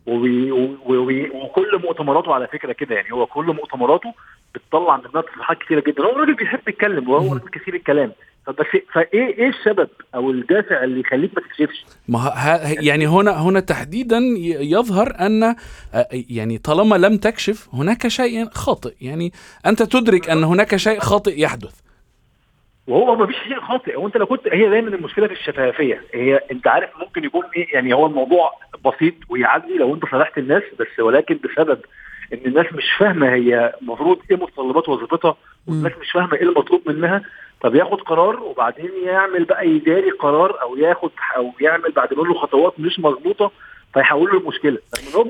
وبي 0.06 0.52
وبي 0.86 1.30
وكل 1.30 1.80
مؤتمراته 1.84 2.34
على 2.34 2.46
فكرة 2.46 2.72
كده 2.72 2.94
يعني 2.94 3.12
هو 3.12 3.26
كل 3.26 3.46
مؤتمراته 3.46 4.14
بتطلع 4.54 4.96
منها 4.96 5.22
تصريحات 5.22 5.58
كثيره 5.58 5.82
جدا. 5.86 6.02
هو 6.02 6.16
راجل 6.16 6.34
بيحب 6.34 6.68
يتكلم 6.68 7.08
وهو 7.10 7.32
راجل 7.32 7.48
كثير 7.48 7.74
الكلام. 7.74 8.12
فبس 8.46 8.66
فإيه 8.92 9.26
إيه 9.26 9.48
السبب 9.48 9.88
أو 10.14 10.30
الدافع 10.30 10.84
اللي 10.84 11.00
يخليك 11.00 11.30
ما 11.34 11.42
تكشفش؟ 11.42 11.84
ما 12.08 12.32
يعني 12.80 13.06
هنا 13.06 13.42
هنا 13.42 13.60
تحديدا 13.60 14.18
يظهر 14.60 15.14
أن 15.20 15.42
آه، 15.42 15.56
يعني 16.12 16.58
طالما 16.58 16.96
لم 16.96 17.16
تكشف 17.16 17.68
هناك 17.72 18.08
شيء 18.08 18.48
خاطئ. 18.50 18.94
يعني 19.00 19.32
أنت 19.66 19.82
تدرك 19.82 20.30
أن 20.30 20.44
هناك 20.44 20.76
شيء 20.76 20.98
خاطئ 21.00 21.40
يحدث. 21.40 21.89
وهو 22.90 23.16
ما 23.16 23.26
فيش 23.26 23.36
شيء 23.48 23.60
خاطئ 23.60 23.96
هو 23.96 24.06
انت 24.06 24.16
لو 24.16 24.26
كنت 24.26 24.40
هي 24.52 24.68
دايما 24.68 24.88
المشكلة 24.88 25.26
في 25.26 25.32
الشفافية. 25.32 26.02
هي 26.14 26.40
انت 26.52 26.66
عارف 26.66 26.90
ممكن 27.00 27.24
يكون 27.24 27.42
إيه 27.56 27.74
يعني 27.74 27.94
هو 27.94 28.06
الموضوع 28.06 28.52
بسيط 28.84 29.14
ويعدي 29.28 29.74
لو 29.78 29.94
انت 29.94 30.02
صالحت 30.10 30.38
الناس 30.38 30.62
بس 30.80 31.00
ولكن 31.00 31.38
بسبب 31.44 31.78
ان 32.32 32.40
الناس 32.46 32.66
مش 32.72 32.84
فاهمة 32.98 33.28
هي 33.34 33.74
المفروض 33.82 34.18
إيه 34.30 34.36
متطلبات 34.36 34.88
وظيفتها 34.88 35.36
والناس 35.66 35.92
مش 36.00 36.10
فاهمة 36.12 36.34
إيه 36.34 36.42
المطلوب 36.42 36.82
منها 36.86 37.22
فبياخد 37.60 38.00
قرار 38.00 38.40
وبعدين 38.40 38.90
يعمل 39.04 39.44
بقى 39.44 39.68
يداري 39.68 40.10
قرار 40.10 40.62
أو 40.62 40.76
ياخد 40.76 41.10
أو 41.36 41.52
يعمل 41.60 41.92
بعد 41.92 42.14
منه 42.14 42.34
خطوات 42.34 42.80
مش 42.80 43.00
مظبوطة 43.00 43.50
فيحول 43.94 44.30
له 44.30 44.38
المشكلة. 44.38 44.78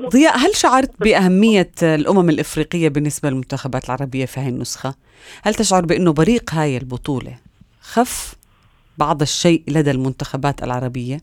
ضياء 0.09 0.37
هل 0.37 0.55
شعرت 0.55 0.91
بأهمية 0.99 1.71
الأمم 1.83 2.29
الإفريقية 2.29 2.89
بالنسبة 2.89 3.29
للمنتخبات 3.29 3.85
العربية 3.85 4.25
في 4.25 4.39
هاي 4.39 4.49
النسخة؟ 4.49 4.95
هل 5.43 5.53
تشعر 5.53 5.85
بأنه 5.85 6.13
بريق 6.13 6.51
هاي 6.53 6.77
البطولة؟ 6.77 7.35
خف 7.81 8.35
بعض 8.97 9.21
الشيء 9.21 9.63
لدى 9.67 9.91
المنتخبات 9.91 10.63
العربية؟ 10.63 11.21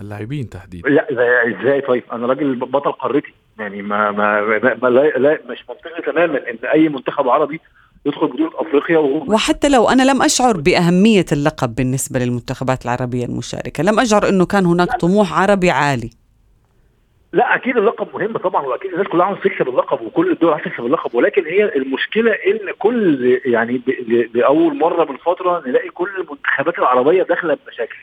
اللاعبين 0.00 0.48
تحديدا. 0.48 0.88
لا 0.88 1.06
إزاي 1.48 1.80
طيب 1.80 2.02
أنا 2.12 2.26
راجل 2.26 2.56
بطل 2.56 2.92
قارتي. 2.92 3.34
يعني 3.58 3.82
ما 3.82 4.10
ما, 4.10 4.40
ما, 4.40 4.74
ما 4.82 4.88
لا, 4.88 5.18
لا 5.18 5.40
مش 5.48 5.64
منطقي 5.68 6.12
تماما 6.12 6.38
إن 6.50 6.68
أي 6.74 6.88
منتخب 6.88 7.28
عربي 7.28 7.60
يدخل 8.06 8.26
بطوله 8.26 8.50
أفريقيا 8.54 8.98
وهو 8.98 9.34
وحتى 9.34 9.68
لو 9.68 9.88
أنا 9.88 10.02
لم 10.02 10.22
أشعر 10.22 10.56
بأهمية 10.56 11.24
اللقب 11.32 11.74
بالنسبة 11.74 12.20
للمنتخبات 12.20 12.84
العربية 12.84 13.24
المشاركة 13.24 13.82
لم 13.82 14.00
أشعر 14.00 14.28
أنه 14.28 14.46
كان 14.46 14.66
هناك 14.66 15.00
طموح 15.00 15.32
عربي 15.32 15.70
عالي. 15.70 16.10
لا 17.34 17.54
أكيد 17.54 17.76
اللقب 17.76 18.08
مهم 18.14 18.36
طبعا 18.36 18.66
وأكيد 18.66 18.92
الناس 18.92 19.06
كلها 19.06 19.26
عاوزة 19.26 19.40
تكسب 19.40 19.68
اللقب 19.68 20.00
وكل 20.06 20.30
الدول 20.32 20.52
عاوزة 20.52 20.64
تكسب 20.64 20.86
اللقب. 20.86 21.14
ولكن 21.14 21.44
هي 21.46 21.76
المشكلة 21.76 22.30
إن 22.32 22.58
كل 22.78 23.40
يعني 23.44 23.80
بأول 24.34 24.78
مرة 24.78 25.04
من 25.04 25.16
فترة 25.16 25.62
نلاقي 25.66 25.88
كل 25.88 26.08
المنتخبات 26.18 26.78
العربية 26.78 27.22
داخلة 27.22 27.58
بمشاكل. 27.66 27.96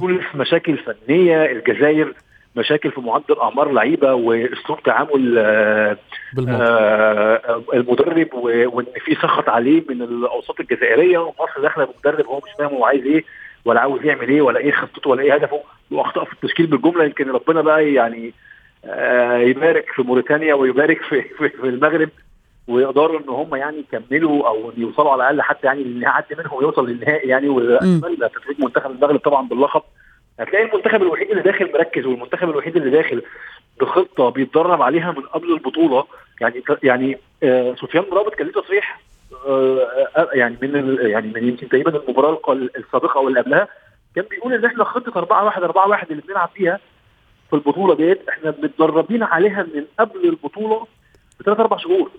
تونس 0.00 0.24
مشاكل 0.34 0.76
فنية 0.78 1.44
الجزائر 1.44 2.14
مشاكل 2.56 2.90
في 2.90 3.00
معدل 3.00 3.40
اعمار 3.42 3.72
لعيبة 3.72 4.14
وأسلوب 4.14 4.82
تعامل 4.82 5.34
آه، 5.38 5.96
بالموضوع 6.32 6.66
آه، 6.66 7.62
المدرب 7.74 8.34
وإن 8.34 8.86
في 9.04 9.14
سخط 9.14 9.48
عليه 9.48 9.82
من 9.88 10.02
الأوساط 10.02 10.60
الجزائرية. 10.60 11.18
ومصر 11.18 11.60
داخلة 11.62 11.84
بمدرب 11.84 12.26
هو 12.26 12.36
مش 12.36 12.50
فاهم 12.58 12.70
هو 12.70 12.84
عايز 12.84 13.06
إيه 13.06 13.24
ولا 13.64 13.80
عاوز 13.80 14.04
يعمل 14.04 14.28
إيه 14.28 14.42
ولا 14.42 14.58
إيه 14.58 14.72
خطته 14.72 15.10
ولا 15.10 15.22
إيه 15.22 15.34
هدفه. 15.34 15.60
واخطاء 15.90 16.24
في 16.24 16.32
التشكيل 16.32 16.66
بالجملة 16.66 17.04
يمكن 17.04 17.30
ربنا 17.30 17.60
بقى 17.60 17.92
يعني 17.92 18.32
آه، 18.84 19.36
يبارك 19.38 19.90
في 19.94 20.02
موريتانيا 20.02 20.54
ويبارك 20.54 21.02
في, 21.02 21.22
في, 21.22 21.48
في 21.48 21.68
المغرب 21.68 22.08
ويقدروا 22.68 23.20
إن 23.20 23.28
هم 23.28 23.54
يعني 23.54 23.78
يكملوا 23.92 24.48
أو 24.48 24.72
يوصلوا 24.76 25.12
على 25.12 25.22
الأقل 25.22 25.42
حتى 25.42 25.66
يعني 25.66 26.06
حد 26.08 26.24
منهم 26.38 26.62
يوصل 26.62 26.88
للنهائي 26.88 27.28
يعني 27.28 27.48
واتمنى 27.48 28.16
تتويج 28.16 28.60
منتخب 28.60 28.90
المغرب 28.90 29.18
طبعا 29.18 29.48
باللقب. 29.48 29.82
هتلاقي 30.40 30.64
المنتخب 30.64 31.02
الوحيد 31.02 31.30
اللي 31.30 31.42
داخل 31.42 31.72
مركز 31.72 32.06
والمنتخب 32.06 32.50
الوحيد 32.50 32.76
اللي 32.76 32.90
داخل 32.90 33.22
بخطة 33.80 34.28
بيتدرب 34.28 34.82
عليها 34.82 35.12
من 35.12 35.22
قبل 35.22 35.52
البطولة. 35.52 36.04
يعني 36.40 36.62
يعني 36.82 37.18
آه 37.42 37.74
سفيان 37.74 38.04
مرابط 38.10 38.34
كان 38.34 38.46
ليه 38.46 38.52
تصريح 38.62 39.00
آه 39.46 39.88
آه 40.16 40.28
يعني 40.32 40.56
من 40.62 40.98
يعني 41.00 41.32
من 41.34 41.48
يمكن 41.48 41.68
تقريبا 41.68 41.96
المباراة 41.96 42.38
السابقة 42.52 43.18
أو 43.18 43.28
اللي 43.28 43.40
قبلها 43.40 43.68
كان 44.16 44.24
بيقول 44.30 44.54
إن 44.54 44.64
إحنا 44.64 44.84
خطة 44.84 45.18
4 45.18 45.44
1 45.44 45.62
4 45.62 45.88
1 45.88 46.10
اللي 46.10 46.22
بنلعب 46.22 46.48
فيها 46.54 46.80
في 47.50 47.56
البطولة 47.56 47.94
ديت 47.94 48.28
إحنا 48.28 48.54
متدربين 48.62 49.22
عليها 49.22 49.62
من 49.74 49.84
قبل 49.98 50.24
البطولة 50.28 50.86
بثلاث 51.40 51.60
أربع 51.60 51.76
شهور. 51.76 52.10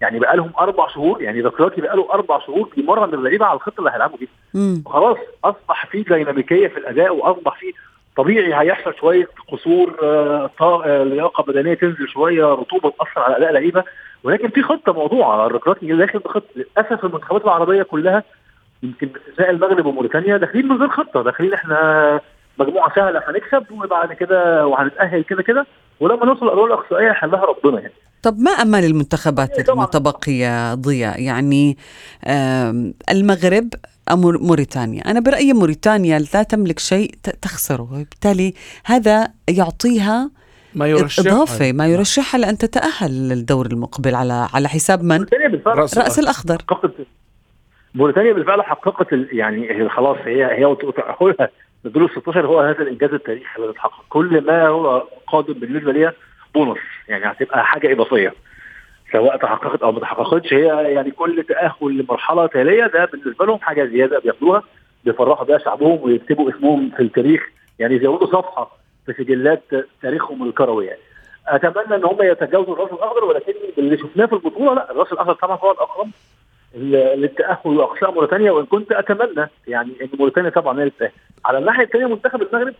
يعني 0.00 0.18
بقى 0.18 0.36
لهم 0.36 0.50
أربع 0.60 0.88
شهور 0.88 1.22
يعني 1.22 1.42
دلوقتي 1.42 1.80
بقى 1.80 1.96
له 1.96 2.12
أربع 2.12 2.38
شهور 2.46 2.68
بيمرن 2.76 3.14
اللعيبة 3.14 3.46
على 3.46 3.56
الخطة 3.56 3.78
اللي 3.78 3.90
هيلعبوا 3.90 4.18
بيها. 4.18 4.28
مم. 4.54 4.82
خلاص 4.86 5.16
أصبح 5.44 5.86
في 5.86 6.02
ديناميكية 6.02 6.68
في 6.68 6.76
الأداء 6.78 7.16
وأصبح 7.16 7.58
في 7.60 7.72
طبيعي 8.16 8.54
هيحصل 8.54 8.94
شوية 9.00 9.28
قصور 9.52 9.96
آه، 10.02 10.50
آه، 10.60 11.02
لياقة 11.04 11.42
بدنية 11.42 11.74
تنزل 11.74 12.08
شوية 12.08 12.44
رطوبة 12.44 12.90
تأثر 12.90 13.20
على 13.20 13.36
أداء 13.36 13.48
اللعيبه 13.48 13.84
ولكن 14.24 14.48
في 14.48 14.62
خطة 14.62 14.92
موضوعة 14.92 15.46
الركراكي 15.46 15.86
داخل 15.86 16.18
بخطه 16.18 16.46
للأسف 16.56 17.04
المنتخبات 17.04 17.44
العربية 17.44 17.82
كلها 17.82 18.22
يمكن 18.82 19.06
باستثناء 19.06 19.50
المغرب 19.50 19.86
وموريتانيا 19.86 20.36
داخلين 20.36 20.68
من 20.68 20.76
غير 20.76 20.88
خطة 20.88 21.22
داخلين 21.22 21.54
إحنا 21.54 22.20
مجموعة 22.58 22.94
سهله 22.94 23.22
هنكسب 23.28 23.72
وبعد 23.72 24.12
كده 24.12 24.66
وهنتأهل 24.66 25.24
كده 25.24 25.42
كده 25.42 25.66
ولما 26.00 26.26
نوصل 26.26 26.46
الادوار 26.46 26.66
الأقصائية 26.66 27.12
حلها 27.12 27.44
ربنا 27.44 27.80
يعني. 27.80 27.92
طب 28.22 28.38
ما 28.38 28.50
امل 28.50 28.84
المنتخبات 28.84 29.60
طبعاً. 29.60 29.76
المتبقية 29.78 30.74
ضياء؟ 30.74 31.22
يعني 31.22 31.76
المغرب 33.10 33.68
أم 34.12 34.20
موريتانيا؟ 34.20 35.10
أنا 35.10 35.20
برأيي 35.20 35.52
موريتانيا 35.52 36.18
لا 36.34 36.42
تملك 36.42 36.78
شيء 36.78 37.10
تخسره 37.42 37.82
وبالتالي 37.82 38.54
هذا 38.84 39.28
يعطيها 39.48 40.30
ما 40.74 40.86
يرشح 40.86 41.26
إضافة 41.32 41.72
ما 41.72 41.86
يرشحها 41.86 42.38
لأن 42.38 42.58
تتأهل 42.58 43.28
للدور 43.28 43.66
المقبل 43.66 44.14
على 44.14 44.48
على 44.54 44.68
حساب 44.68 45.02
من؟ 45.02 45.26
رأس 45.66 45.98
رأس 45.98 46.18
الأخضر. 46.18 46.62
موريتانيا 47.96 48.32
بالفعل 48.32 48.62
حققت 48.62 49.06
يعني 49.12 49.88
خلاص 49.88 50.16
هي 50.24 50.44
هي 50.58 50.64
وتأهلها 50.64 51.48
لدور 51.84 52.04
ال 52.04 52.10
16 52.10 52.46
هو 52.46 52.60
هذا 52.60 52.82
الإنجاز 52.82 53.10
التاريخي 53.14 53.58
الذي 53.58 53.70
اتحقق 53.70 54.04
كل 54.08 54.44
ما 54.46 54.68
هو 54.68 55.02
قادم 55.26 55.52
بالنسبة 55.52 55.92
ليها 55.92 56.12
بونص 56.54 56.78
يعني 57.08 57.24
هتبقى 57.26 57.64
حاجة 57.66 57.92
إضافية. 57.92 58.34
سواء 59.12 59.36
تحققت 59.36 59.82
أو 59.82 59.92
ما 59.92 60.00
تحققتش 60.00 60.52
هي 60.52 60.92
يعني 60.92 61.10
كل 61.10 61.44
تأهل 61.48 61.98
لمرحلة 61.98 62.46
تالية 62.46 62.86
ده 62.86 63.04
بالنسبة 63.04 63.46
لهم 63.46 63.58
حاجة 63.58 63.84
زيادة 63.84 64.18
بياخدوها 64.18 64.62
بيفرحوا 65.04 65.44
بيها 65.46 65.58
شعبهم 65.58 66.02
ويكتبوا 66.02 66.50
اسمهم 66.50 66.90
في 66.96 67.02
التاريخ 67.02 67.48
يعني 67.78 67.94
يزودوا 67.94 68.26
صفحة 68.26 68.70
في 69.06 69.12
سجلات 69.12 69.62
تاريخهم 70.02 70.48
الكروي 70.48 70.86
يعني. 70.86 71.00
أتمنى 71.48 71.96
إن 71.96 72.04
هم 72.04 72.18
يتجاوزوا 72.22 72.74
الرأس 72.74 72.92
الأخضر 72.92 73.24
ولكن 73.24 73.52
اللي 73.78 73.98
شفناه 73.98 74.26
في 74.26 74.32
البطولة 74.32 74.74
لا 74.74 74.90
الرأس 74.90 75.12
الأخضر 75.12 75.32
طبعا 75.34 75.56
هو 75.56 75.70
الأقرب. 75.70 76.08
للتأهل 76.76 77.76
لأقصاء 77.76 78.12
موريتانيا 78.14 78.50
وإن 78.50 78.66
كنت 78.66 78.92
أتمنى 78.92 79.48
يعني 79.68 79.92
إن 80.02 80.08
موريتانيا 80.18 80.50
طبعا 80.50 80.78
هي 80.78 80.82
اللي 80.82 80.90
تتاهل 80.90 81.10
على 81.44 81.58
الناحية 81.58 81.84
الثانية 81.84 82.06
منتخب 82.06 82.42
المغرب 82.42 82.74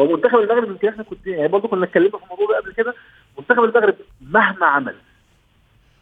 هو 0.00 0.16
منتخب 0.16 0.38
المغرب 0.38 0.68
يمكن 0.70 0.88
إحنا 0.88 1.02
كنت 1.02 1.26
يعني 1.26 1.48
برضه 1.48 1.68
كنا 1.68 1.84
اتكلمنا 1.84 2.10
في 2.18 2.24
الموضوع 2.24 2.46
ده 2.46 2.60
قبل 2.60 2.72
كده. 2.72 2.94
منتخب 3.38 3.64
المغرب 3.64 3.94
مهما 4.20 4.66
عمل 4.66 4.94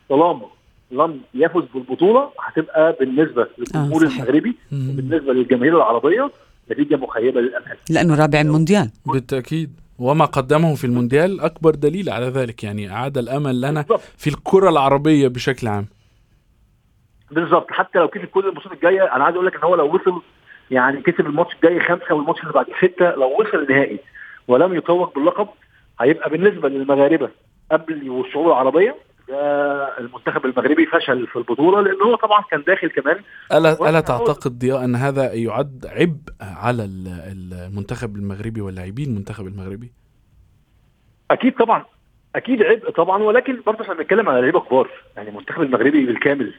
طالما 0.09 0.47
لم 0.91 1.21
يفز 1.35 1.63
بالبطولة 1.75 2.31
هتبقى 2.41 2.97
بالنسبة 3.01 3.49
للجمهور 3.59 4.03
آه،. 4.03 4.07
المغربي. 4.07 4.57
وبالنسبه 4.73 5.33
للجماهير 5.33 5.77
العربية 5.77 6.31
نتيجة 6.71 6.97
مخيبة 6.97 7.41
للامال 7.41 7.77
لأنه 7.91 8.15
رابع 8.15 8.41
المونديال. 8.41 8.91
بالتأكيد. 9.07 9.81
وما 9.99 10.25
قدمه 10.25 10.75
في 10.75 10.85
المونديال 10.85 11.41
أكبر 11.41 11.75
دليل 11.75 12.11
على 12.11 12.27
ذلك 12.27 12.65
يعني 12.65 12.91
أعاد 12.91 13.19
الأمل 13.19 13.61
لنا 13.61 13.85
في 14.17 14.31
الكرة 14.31 14.69
العربية 14.69 15.29
بشكل 15.29 15.69
عام. 15.69 15.87
بالظبط. 17.33 17.71
حتى 17.71 17.99
لو 17.99 18.09
كسب 18.09 18.25
كل 18.25 18.49
الماتشات 18.49 18.73
الجاية 18.73 19.17
أنا 19.17 19.25
عايز 19.25 19.35
أقول 19.37 19.47
لك 19.47 19.55
إن 19.57 19.63
هو 19.65 19.75
لو 19.75 19.95
وصل 19.95 20.23
يعني 20.71 21.03
كسب 21.03 21.27
الماتش 21.27 21.55
الجاي 21.55 21.81
خمسة 21.81 22.15
والماتش 22.15 22.41
اللي 22.41 22.53
بعديه 22.53 22.73
ستة 22.83 23.11
لو 23.11 23.41
وصل 23.41 23.57
النهائي 23.63 23.99
ولم 24.49 24.75
يتوج 24.75 25.09
باللقب 25.15 25.49
هيبقى 26.01 26.31
بالنسبة 26.31 26.69
للمغاربة 26.69 27.31
قبل 27.73 28.11
والشعوب 28.11 28.47
العربية 28.47 28.97
المنتخب 29.99 30.47
المغربي 30.47 30.87
فشل 30.87 31.27
في 31.27 31.37
البطولة 31.37 31.81
لأن 31.81 32.03
هو 32.03 32.15
طبعا 32.15 32.43
كان 32.51 32.63
داخل 32.67 32.89
كمان. 32.91 33.17
ألا 33.53 33.75
أقول- 33.77 34.07
تعتقد 34.07 34.59
ضياء 34.59 34.85
أن 34.85 34.95
هذا 34.97 35.33
يعد 35.33 35.87
عبء 35.91 36.33
على 36.41 36.85
ال- 36.85 37.53
المنتخب 37.73 38.17
المغربي 38.17 38.61
واللاعبين 38.61 39.09
المنتخب 39.09 39.47
المغربي؟ 39.47 39.93
أكيد 41.31 41.55
طبعا. 41.55 41.85
أكيد 42.37 42.63
عبء 42.63 42.91
طبعا 42.91 43.23
ولكن 43.23 43.63
برضه 43.67 43.83
إحنا 43.85 43.95
بنتكلم 43.95 44.29
على 44.29 44.41
لعيبة 44.41 44.61
كبار. 44.61 44.89
يعني 45.17 45.29
المنتخب 45.29 45.63
المغربي 45.63 46.07
بالكامل 46.07 46.55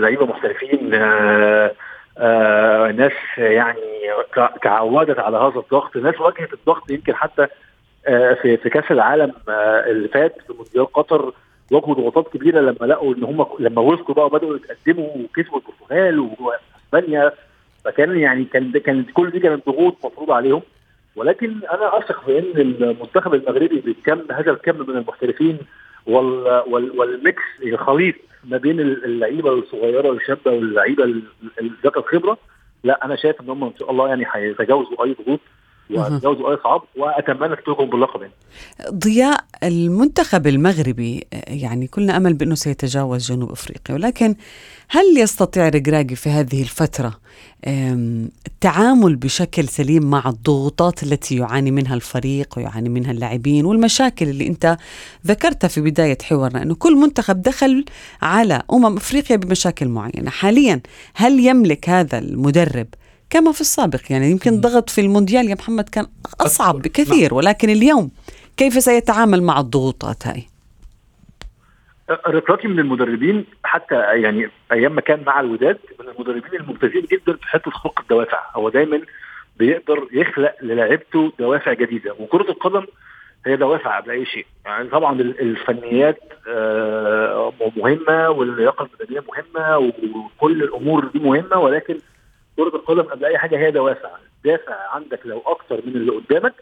لعيبة 0.00 0.26
محترفين 0.26 0.90
آه 0.94 1.72
آه 2.18 2.86
ناس 2.92 3.12
يعني 3.38 3.80
تع- 4.36 4.56
تعودت 4.62 5.18
على 5.18 5.36
هذا 5.36 5.58
الضغط 5.60 5.96
ناس 5.96 6.20
واجهت 6.20 6.52
الضغط 6.52 6.90
يمكن 6.90 7.14
حتى 7.14 7.46
آه 8.06 8.34
في 8.34 8.56
في 8.56 8.70
كأس 8.70 8.90
العالم 8.90 9.32
آه 9.48 9.90
اللي 9.90 10.08
فات 10.08 10.36
في 10.46 10.52
مونديال 10.52 10.92
قطر 10.92 11.32
واجهوا 11.72 11.94
ضغوطات 11.94 12.28
كبيرة 12.28 12.60
لما 12.60 12.86
لقوا 12.86 13.14
إن 13.14 13.24
هم 13.24 13.46
لما 13.58 13.80
وصلوا 13.82 14.14
بقى 14.14 14.26
وبدأوا 14.26 14.56
يتقدموا 14.56 15.08
وكسبوا 15.16 15.60
البرتغال 15.60 16.18
وأسبانيا. 16.40 17.32
فكان 17.84 18.18
يعني 18.18 18.44
كان 18.44 18.72
كانت 18.72 19.10
كل 19.10 19.30
دي 19.30 19.40
كانت 19.40 19.66
ضغوط 19.66 19.96
مفروضه 20.04 20.34
عليهم. 20.34 20.62
ولكن 21.16 21.46
أنا 21.72 21.98
أثق 21.98 22.24
في 22.24 22.38
إن 22.38 22.60
المنتخب 22.60 23.34
المغربي 23.34 23.80
بالكم 23.80 24.34
هذا 24.34 24.50
الكم 24.50 24.76
من 24.90 24.96
المحترفين 24.96 25.58
والميكس 26.06 27.42
الخليط 27.62 28.14
ما 28.44 28.56
بين 28.56 28.80
اللعيبة 28.80 29.52
الصغيرة 29.52 30.12
الشابه 30.12 30.50
واللعيبة 30.52 31.04
ال- 31.04 31.22
ال- 31.60 31.70
ذات 31.84 31.96
الخبرة 31.96 32.38
لا 32.84 33.04
أنا 33.04 33.16
شايف 33.16 33.40
إن 33.40 33.50
هم 33.50 33.64
إن 33.64 33.72
شاء 33.78 33.90
الله 33.90 34.08
يعني 34.08 34.24
هيتجاوزوا 34.32 35.04
أي 35.04 35.16
ضغوط 35.26 35.40
أي 35.90 36.56
صعاب 36.64 36.80
وأتمنى 36.96 37.56
تتوجهم 37.56 37.90
باللقب 37.90 38.20
يعني. 38.20 38.32
ضياء 38.90 39.44
المنتخب 39.62 40.46
المغربي 40.46 41.26
يعني 41.48 41.86
كلنا 41.86 42.16
أمل 42.16 42.34
بأنه 42.34 42.54
سيتجاوز 42.54 43.32
جنوب 43.32 43.50
أفريقيا 43.50 43.94
ولكن 43.94 44.34
هل 44.88 45.18
يستطيع 45.18 45.68
رجراجي 45.68 46.16
في 46.16 46.30
هذه 46.30 46.62
الفترة 46.62 47.12
التعامل 48.46 49.16
بشكل 49.16 49.68
سليم 49.68 50.10
مع 50.10 50.22
الضغوطات 50.26 51.02
التي 51.02 51.36
يعاني 51.36 51.70
منها 51.70 51.94
الفريق 51.94 52.54
ويعاني 52.56 52.88
منها 52.88 53.10
اللاعبين 53.10 53.64
والمشاكل 53.64 54.28
اللي 54.28 54.46
أنت 54.46 54.76
ذكرتها 55.26 55.68
في 55.68 55.80
بداية 55.80 56.18
حوارنا 56.22 56.62
أنه 56.62 56.74
كل 56.74 56.96
منتخب 56.96 57.42
دخل 57.42 57.84
على 58.22 58.62
أمم 58.72 58.96
أفريقيا 58.96 59.36
بمشاكل 59.36 59.88
معينة 59.88 60.30
حاليا 60.30 60.80
هل 61.14 61.40
يملك 61.40 61.88
هذا 61.88 62.18
المدرب 62.18 62.86
كما 63.30 63.52
في 63.52 63.60
السابق 63.60 64.00
يعني 64.10 64.30
يمكن 64.30 64.50
الضغط 64.50 64.90
في 64.90 65.00
المونديال 65.00 65.48
يا 65.50 65.54
محمد 65.54 65.88
كان 65.88 66.06
أصعب 66.40 66.76
أكبر. 66.76 66.88
بكثير 66.88 67.34
ولكن 67.34 67.70
اليوم 67.70 68.10
كيف 68.56 68.72
سيتعامل 68.82 69.42
مع 69.42 69.60
الضغوطات 69.60 70.26
هاي؟ 70.26 70.42
ركراكي 72.28 72.68
من 72.68 72.78
المدربين 72.78 73.44
حتى 73.64 73.94
يعني 73.94 74.48
أيام 74.72 74.94
ما 74.94 75.00
كان 75.00 75.22
مع 75.26 75.40
الوداد 75.40 75.78
من 76.00 76.08
المدربين 76.08 76.60
الممتازين 76.60 77.02
جدا 77.12 77.32
في 77.32 77.46
حتة 77.48 77.70
خلق 77.70 78.00
الدوافع 78.00 78.38
هو 78.56 78.68
دايما 78.68 79.00
بيقدر 79.58 80.08
يخلق 80.12 80.54
للاعيبته 80.62 81.32
دوافع 81.38 81.72
جديدة 81.72 82.14
وكرة 82.20 82.50
القدم 82.50 82.86
هي 83.46 83.56
دوافع 83.56 84.00
قبل 84.00 84.10
أي 84.10 84.26
شيء 84.26 84.46
يعني 84.66 84.88
طبعا 84.88 85.20
ال- 85.20 85.40
الفنيات 85.40 86.18
آه، 86.48 87.52
مهمة 87.76 88.30
واللياقة 88.30 88.88
البدنيه 89.00 89.20
مهمة 89.28 89.78
وكل 89.78 90.62
الأمور 90.62 91.04
دي 91.04 91.18
مهمة 91.18 91.56
ولكن 91.58 91.98
كرة 92.64 92.76
القدم 92.76 93.02
قبل 93.02 93.24
أي 93.24 93.38
حاجة 93.38 93.58
هي 93.58 93.70
دوافع. 93.70 94.10
دافع 94.44 94.74
عندك 94.94 95.20
لو 95.24 95.42
أكتر 95.46 95.80
من 95.86 95.92
اللي 95.96 96.12
قدامك 96.12 96.54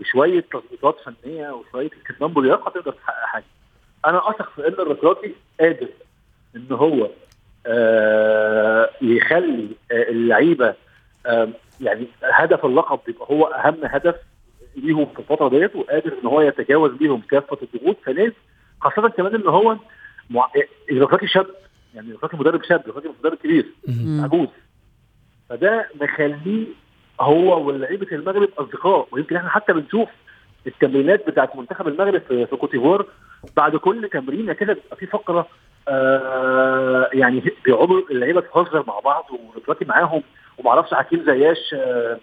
بشوية 0.00 0.44
تظبيطات 0.52 0.96
فنية 1.00 1.50
وشوية 1.50 1.90
اهتمام 2.10 2.32
بلياقة 2.32 2.70
تقدر 2.70 2.92
تحقق 2.92 3.26
حاجة. 3.26 3.44
أنا 4.06 4.30
أثق 4.30 4.50
في 4.56 4.68
إن 4.68 4.72
الركراكي 4.72 5.34
قادر 5.60 5.88
إن 6.56 6.66
هو 6.72 7.08
آه 7.66 8.90
يخلي 9.02 9.68
آه 9.92 10.02
اللعيبة 10.10 10.74
آه 11.26 11.48
يعني 11.80 12.06
هدف 12.22 12.64
اللقب 12.66 13.00
يبقى 13.08 13.26
هو 13.30 13.44
أهم 13.46 13.76
هدف 13.84 14.14
ليهم 14.76 15.06
في 15.06 15.18
الفترة 15.18 15.48
ديت 15.48 15.76
وقادر 15.76 16.12
إن 16.22 16.26
هو 16.26 16.40
يتجاوز 16.40 16.92
بيهم 16.92 17.20
كافة 17.30 17.58
الضغوط 17.62 17.96
فنيا 18.04 18.32
خاصة 18.80 19.08
كمان 19.08 19.34
إن 19.34 19.46
هو 19.46 19.76
مع... 20.30 20.48
الركراكي 20.90 21.26
شاب. 21.26 21.46
يعني 21.94 22.08
الركراكي 22.10 22.36
مدرب 22.36 22.62
شاب 22.64 22.80
الركراكي 22.80 23.08
مدرب 23.20 23.34
كبير. 23.36 23.66
عجوز. 24.24 24.48
فده 25.54 25.88
مخليه 26.00 26.66
هو 27.20 27.66
ولاعيبه 27.66 28.06
المغرب 28.12 28.48
أصدقاء 28.58 29.08
ويمكن 29.12 29.36
إحنا 29.36 29.48
حتى 29.48 29.72
بنشوف 29.72 30.08
التمرينات 30.66 31.26
بتاعت 31.26 31.56
منتخب 31.56 31.88
المغرب 31.88 32.22
في 32.28 32.46
في 32.46 32.56
كوت 32.56 32.72
ديفوار 32.72 33.06
بعد 33.56 33.76
كل 33.76 34.08
تمرينة 34.12 34.52
كده 34.52 34.72
بيبقى 34.72 34.96
في 34.96 35.06
فقرة 35.06 35.46
آه 35.88 37.10
يعني 37.12 37.42
بيقعدوا 37.64 38.00
اللعيبة 38.10 38.40
تهزر 38.40 38.84
مع 38.86 38.98
بعض 39.00 39.24
وركراكي 39.30 39.84
معاهم. 39.84 40.22
ومعرفش 40.58 40.94
حكيم 40.94 41.22
زياش 41.26 41.74
آه 41.74 42.18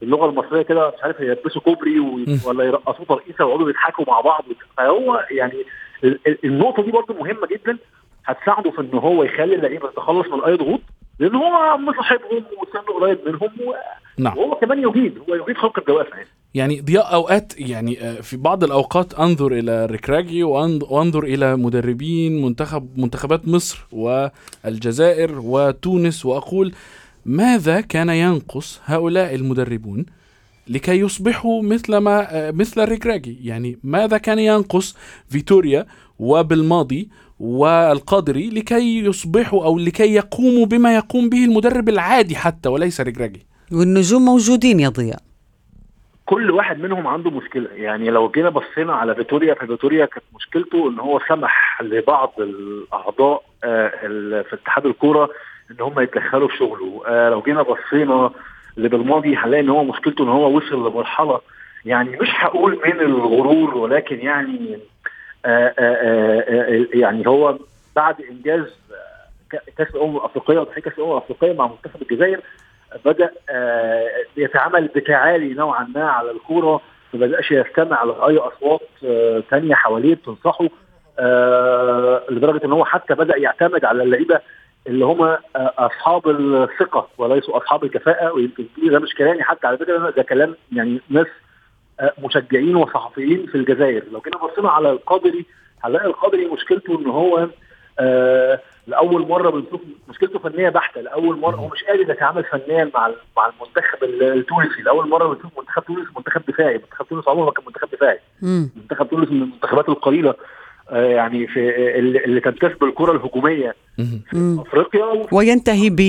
باللغة 0.00 0.26
المصرية 0.30 0.62
كده 0.62 0.88
مش 0.96 1.02
عارف 1.02 1.20
يلبسوا 1.20 1.62
كوبري. 1.62 2.00
ولا 2.46 2.64
يرقصوا 2.64 3.04
ترقيصة 3.04 3.44
ويقعدوا 3.44 3.68
يضحكوا 3.70 4.04
مع 4.08 4.20
بعض 4.20 4.44
فهو 4.76 5.24
يعني 5.30 5.64
ال- 6.04 6.18
ال- 6.26 6.38
النقطة 6.44 6.82
دي 6.82 6.90
برضه 6.90 7.14
مهمة 7.14 7.46
جدا 7.46 7.78
هتساعده 8.24 8.70
في 8.70 8.80
إن 8.80 8.94
هو 8.98 9.22
يخلي 9.22 9.54
اللعيبة 9.54 9.88
تتخلص 9.90 10.26
من 10.28 10.40
أي 10.44 10.54
ضغوط. 10.56 10.80
لأن 11.18 11.34
هو 11.34 11.78
مصاحبهم 11.78 12.44
وسنه 12.62 13.00
قريب 13.00 13.18
منهم 13.26 13.42
و- 13.68 13.74
نعم 14.18 14.38
وهو 14.38 14.54
كمان 14.54 14.78
يجيد 14.78 15.18
هو 15.18 15.34
يجيد 15.34 15.56
خلق 15.56 15.78
الدوافع 15.78 16.16
يعني. 16.16 16.28
يعني 16.54 16.80
ضياء 16.80 17.14
أوقات 17.14 17.52
يعني 17.60 18.00
آه، 18.00 18.20
في 18.20 18.36
بعض 18.36 18.64
الأوقات 18.64 19.14
أنظر 19.14 19.52
إلى 19.52 19.86
ركراجي 19.86 20.42
وأن- 20.44 20.90
وأنظر 20.92 21.24
إلى 21.24 21.56
مدربين 21.56 22.42
منتخب 22.42 22.88
منتخبات 22.98 23.48
مصر 23.48 23.86
والجزائر 23.92 25.38
وتونس 25.44 26.26
وأقول 26.26 26.72
ماذا 27.26 27.80
كان 27.80 28.08
ينقص 28.08 28.80
هؤلاء 28.84 29.34
المدربون 29.34 30.06
لكي 30.68 30.98
يصبحوا 31.00 31.62
مثل 31.62 31.96
ما 31.96 32.26
آه، 32.36 32.50
مثل 32.50 32.80
الركراكي 32.82 33.38
يعني 33.42 33.78
ماذا 33.84 34.18
كان 34.18 34.38
ينقص 34.38 34.96
فيتوريا 35.28 35.86
وبالماضي 36.18 37.08
والقادري 37.40 38.50
لكي 38.50 39.04
يصبحوا 39.04 39.64
أو 39.64 39.78
لكي 39.78 40.14
يقوموا 40.14 40.66
بما 40.66 40.94
يقوم 40.94 41.28
به 41.28 41.44
المدرب 41.44 41.88
العادي 41.88 42.36
حتى 42.36 42.68
وليس 42.68 43.00
ركراكي 43.00 43.46
والنجوم 43.72 44.24
موجودين 44.24 44.80
يا 44.80 44.88
ضياء. 44.88 45.18
كل 46.26 46.50
واحد 46.50 46.80
منهم 46.80 47.06
عنده 47.06 47.30
مشكلة. 47.30 47.68
يعني 47.74 48.10
لو 48.10 48.30
جينا 48.30 48.48
بصينا 48.50 48.92
على 48.92 49.14
فيتوريا 49.14 49.54
ففيتوريا 49.54 50.06
كانت 50.06 50.24
مشكلته 50.34 50.88
إن 50.88 50.98
هو 50.98 51.20
سمح 51.28 51.82
لبعض 51.82 52.32
الأعضاء 52.38 53.42
آه، 53.64 53.88
في 54.42 54.52
اتحاد 54.52 54.86
الكورة 54.86 55.30
إن 55.70 55.76
هم 55.80 56.00
يتدخلوا 56.00 56.48
في 56.48 56.56
شغله. 56.56 57.02
آه، 57.06 57.30
لو 57.30 57.42
جينا 57.42 57.62
بصينا 57.62 58.30
لبالماضي 58.76 59.36
هنلاقي 59.36 59.62
إن 59.62 59.68
هو 59.68 59.84
مشكلته 59.84 60.24
إن 60.24 60.28
هو 60.28 60.56
وصل 60.56 60.88
لمرحلة 60.90 61.40
يعني 61.84 62.10
مش 62.20 62.28
هقول 62.34 62.80
من 62.86 63.00
الغرور 63.00 63.76
ولكن 63.76 64.18
يعني 64.18 64.78
يعني 66.94 67.26
هو 67.26 67.58
بعد 67.96 68.20
إنجاز 68.30 68.64
آه، 69.52 69.60
كأس 69.78 69.94
الأمم 69.94 70.16
الأفريقية 70.16 70.58
وتحقيق 70.58 70.84
كأس 70.84 70.98
الأمم 70.98 71.12
الأفريقية 71.12 71.52
مع 71.52 71.66
منتخب 71.66 72.02
الجزائر 72.02 72.40
بدأ 73.04 73.30
آه، 73.50 74.08
يتعامل 74.36 74.86
بتعالي 74.86 75.54
نوعا 75.54 75.84
ما 75.94 76.04
على 76.10 76.30
الكورة 76.30 76.80
ما 77.14 77.26
بدأش 77.26 77.50
يستمع 77.50 78.04
لأي 78.04 78.38
أصوات 78.38 78.80
آه، 79.04 79.42
تانية 79.50 79.74
حواليه 79.74 80.14
بتنصحه 80.14 80.68
آه، 81.18 82.22
لدرجة 82.30 82.64
إن 82.64 82.72
هو 82.72 82.84
حتى 82.84 83.14
بدأ 83.14 83.36
يعتمد 83.36 83.84
على 83.84 84.02
اللعيبة 84.02 84.40
اللي 84.86 85.04
هم 85.04 85.22
آه، 85.22 85.38
أصحاب 85.56 86.28
الثقة 86.28 87.08
وليسوا 87.18 87.56
أصحاب 87.56 87.84
الكفاءة 87.84 88.32
ويمكن 88.32 88.64
ده 88.90 88.98
مش 88.98 89.14
كلامي 89.14 89.42
حتى 89.42 89.66
على 89.66 89.78
فكرة 89.78 90.10
ده 90.10 90.22
كلام 90.22 90.54
يعني 90.72 91.00
ناس 91.10 91.26
آه، 91.26 91.45
مشجعين 92.18 92.76
وصحفيين 92.76 93.46
في 93.46 93.54
الجزائر 93.54 94.02
لو 94.12 94.20
جينا 94.24 94.36
بصينا 94.38 94.70
على 94.70 94.90
القادري 94.90 95.44
هنلاقي 95.84 96.06
القادري 96.06 96.46
مشكلته 96.46 96.98
إن 97.00 97.06
هو 97.06 97.48
آه 98.00 98.60
لأول 98.86 99.28
مرة 99.28 99.50
بنشوف 99.50 99.80
مشكلته 100.08 100.38
فنية 100.38 100.68
بحتة 100.68 101.00
لأول 101.00 101.38
مرة 101.40 101.56
هو 101.56 101.68
مش 101.68 101.84
قادر 101.84 102.10
يتعامل 102.10 102.44
فنيا 102.44 102.90
مع 102.94 103.10
مع 103.36 103.46
المنتخب 103.46 104.04
ال- 104.04 104.22
التونسي 104.38 104.82
لأول 104.82 105.08
مرة 105.08 105.34
بنشوف 105.34 105.58
منتخب 105.58 105.82
تونس 105.84 106.06
منتخب 106.16 106.42
دفاعي 106.48 106.74
منتخب 106.78 107.06
تونس 107.08 107.28
عمره 107.28 107.44
ما 107.44 107.50
كان 107.50 107.64
منتخب 107.66 107.88
دفاعي. 107.92 108.18
منتخب 108.76 109.08
تونس 109.10 109.28
من 109.30 109.42
المنتخبات 109.42 109.88
القليلة 109.88 110.34
آه 110.90 111.04
يعني 111.06 111.46
في 111.46 111.70
اللي 111.98 112.40
تمتاز 112.40 112.72
بالكره 112.80 113.12
الهجومية. 113.12 113.74
مم. 114.32 114.60
أفريقيا 114.60 115.26
وينتهي 115.32 115.90
ب 115.90 116.00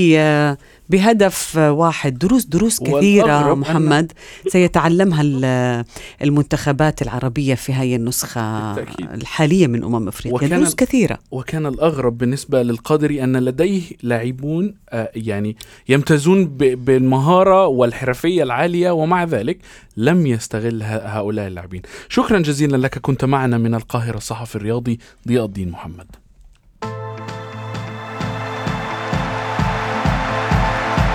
بهدف 0.90 1.58
واحد. 1.58 2.18
دروس 2.18 2.46
دروس 2.46 2.80
كثيرة 2.80 3.54
محمد. 3.54 4.12
سيتعلمها 4.48 5.22
ال- 5.22 5.86
المنتخبات 6.22 7.02
العربية 7.02 7.56
في 7.56 7.74
هذه 7.74 7.96
النسخة 7.96 8.74
بالتأكيد. 8.76 9.10
الحالية 9.14 9.68
من 9.68 9.84
أمم 9.84 10.08
أفريقيا. 10.08 10.48
دروس 10.48 10.76
كثيرة. 10.76 11.18
وكان 11.32 11.66
الأغرب 11.66 12.18
بالنسبة 12.18 12.64
للقادري 12.64 13.24
أن 13.24 13.38
لديه 13.38 13.82
لاعبون 14.04 14.74
آه، 14.90 15.12
يعني 15.16 15.56
يمتازون 15.90 16.46
بالمهارة 16.58 17.68
والحرفية 17.68 18.44
العالية 18.44 18.92
ومع 18.92 19.24
ذلك 19.24 19.58
لم 19.98 20.28
يستغل 20.28 20.84
هؤلاء 20.84 21.48
اللاعبين. 21.48 21.82
شكرا 22.10 22.40
جزيلا 22.40 22.78
لك 22.78 23.00
كنت 23.00 23.26
معنا 23.26 23.58
من 23.58 23.76
القاهرة 23.76 24.18
الصحفي 24.18 24.56
الرياضي 24.56 25.00
ضياء 25.28 25.46
الدين 25.46 25.70
محمد. 25.70 26.08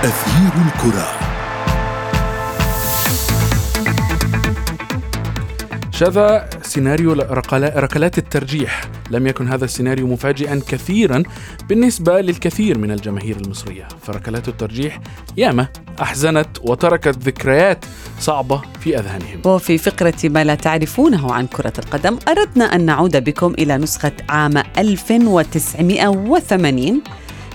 أثير 0.04 0.52
الكرة. 0.66 1.08
شذ 5.92 6.38
سيناريو 6.62 7.12
ركلا- 7.12 7.78
ركلات 7.78 8.18
الترجيح. 8.18 8.80
لم 9.10 9.26
يكن 9.26 9.48
هذا 9.48 9.64
السيناريو 9.64 10.06
مفاجئا 10.06 10.60
كثيرا 10.68 11.22
بالنسبة 11.68 12.20
للكثير 12.20 12.78
من 12.78 12.90
الجماهير 12.90 13.36
المصرية. 13.36 13.88
فركلات 14.02 14.48
الترجيح 14.48 15.00
ياما 15.36 15.66
أحزنت 16.02 16.48
وتركت 16.62 17.18
ذكريات 17.18 17.84
صعبة 18.20 18.62
في 18.80 18.98
أذهانهم. 18.98 19.40
وفي 19.44 19.78
فقرة 19.78 20.14
ما 20.24 20.44
لا 20.44 20.54
تعرفونه 20.54 21.32
عن 21.32 21.46
كرة 21.46 21.72
القدم 21.78 22.18
أردنا 22.28 22.64
أن 22.64 22.86
نعود 22.86 23.24
بكم 23.24 23.54
إلى 23.58 23.76
نسخة 23.78 24.12
عام 24.28 24.62
1980 24.78 27.02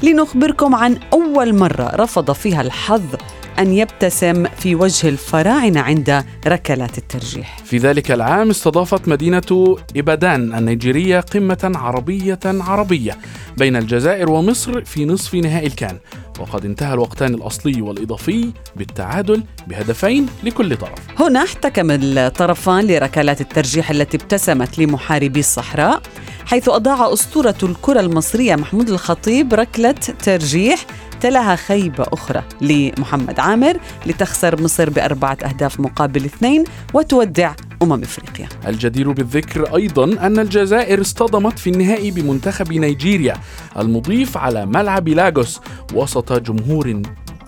لنخبركم 0.03 0.75
عن 0.75 0.97
أول 1.13 1.55
مرة 1.55 1.95
رفض 1.95 2.31
فيها 2.31 2.61
الحظ 2.61 3.15
أن 3.59 3.73
يبتسم 3.73 4.45
في 4.45 4.75
وجه 4.75 5.09
الفراعنة 5.09 5.79
عند 5.79 6.23
ركلات 6.47 6.97
الترجيح. 6.97 7.57
في 7.65 7.77
ذلك 7.77 8.11
العام 8.11 8.49
استضافت 8.49 9.07
مدينة 9.07 9.77
إبادان 9.97 10.55
النيجيرية 10.55 11.19
قمة 11.19 11.71
عربية 11.75 12.39
عربية 12.45 13.17
بين 13.57 13.75
الجزائر 13.75 14.31
ومصر 14.31 14.83
في 14.85 15.05
نصف 15.05 15.35
نهائي 15.35 15.67
الكان. 15.67 15.97
وقد 16.39 16.65
انتهى 16.65 16.93
الوقتان 16.93 17.33
الأصلي 17.33 17.81
والإضافي 17.81 18.51
بالتعادل 18.75 19.43
بهدفين 19.67 20.25
لكل 20.43 20.77
طرف. 20.77 20.99
هنا 21.21 21.43
احتكم 21.43 21.87
الطرفان 21.91 22.87
لركلات 22.87 23.41
الترجيح 23.41 23.91
التي 23.91 24.17
ابتسمت 24.17 24.79
لمحاربي 24.79 25.39
الصحراء 25.39 26.01
حيث 26.45 26.69
أضاع 26.69 27.13
أسطورة 27.13 27.55
الكرة 27.63 27.99
المصرية 27.99 28.55
محمود 28.55 28.89
الخطيب 28.89 29.53
ركلة 29.53 29.91
ترجيح 30.23 30.85
تلاها 31.21 31.55
خيبة 31.55 32.05
أخرى 32.13 32.43
لمحمد 32.61 33.39
عامر 33.39 33.77
لتخسر 34.05 34.61
مصر 34.61 34.89
بأربعة 34.89 35.37
أهداف 35.43 35.79
مقابل 35.79 36.25
اثنين 36.25 36.63
وتودع 36.93 37.53
أمم 37.81 38.03
إفريقيا. 38.03 38.49
الجدير 38.67 39.11
بالذكر 39.11 39.75
أيضا 39.75 40.03
أن 40.03 40.39
الجزائر 40.39 41.01
اصطدمت 41.01 41.59
في 41.59 41.69
النهائي 41.69 42.11
بمنتخب 42.11 42.73
نيجيريا 42.73 43.33
المضيف 43.77 44.37
على 44.37 44.65
ملعب 44.65 45.07
لاغوس 45.07 45.59
وسط 45.93 46.33
جمهور 46.33 47.01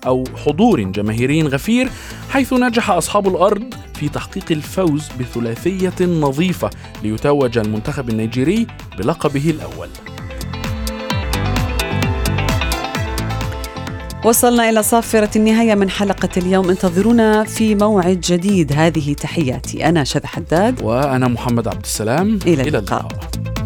أو 0.06 0.24
حضور 0.46 0.82
جماهيري 0.82 1.44
غفير 1.44 1.90
حيث 2.30 2.54
نجح 2.54 2.90
أصحاب 2.90 3.28
الأرض 3.28 3.74
في 3.94 4.10
تحقيق 4.10 4.46
الفوز 4.52 5.10
بثلاثية 5.20 6.06
نظيفة 6.06 6.70
ليتوج 7.04 7.58
المنتخب 7.58 8.10
النيجيري 8.10 8.68
بلقبه 8.98 9.50
الأول. 9.50 9.90
وصلنا 14.30 14.70
إلى 14.70 14.84
صافرة 14.84 15.30
النهاية 15.36 15.76
من 15.76 15.90
حلقة 15.90 16.30
اليوم. 16.38 16.70
انتظرونا 16.70 17.44
في 17.44 17.76
موعد 17.76 18.22
جديد. 18.22 18.74
هذه 18.74 19.14
تحياتي. 19.14 19.90
أنا 19.90 20.04
شذى 20.04 20.28
حداد. 20.28 20.82
وأنا 20.82 21.28
محمد 21.28 21.68
عبد 21.68 21.84
السلام. 21.84 22.40
إلى 22.48 22.62
اللقاء. 22.62 23.08
أثير 23.08 23.10
الكرة 23.10 23.59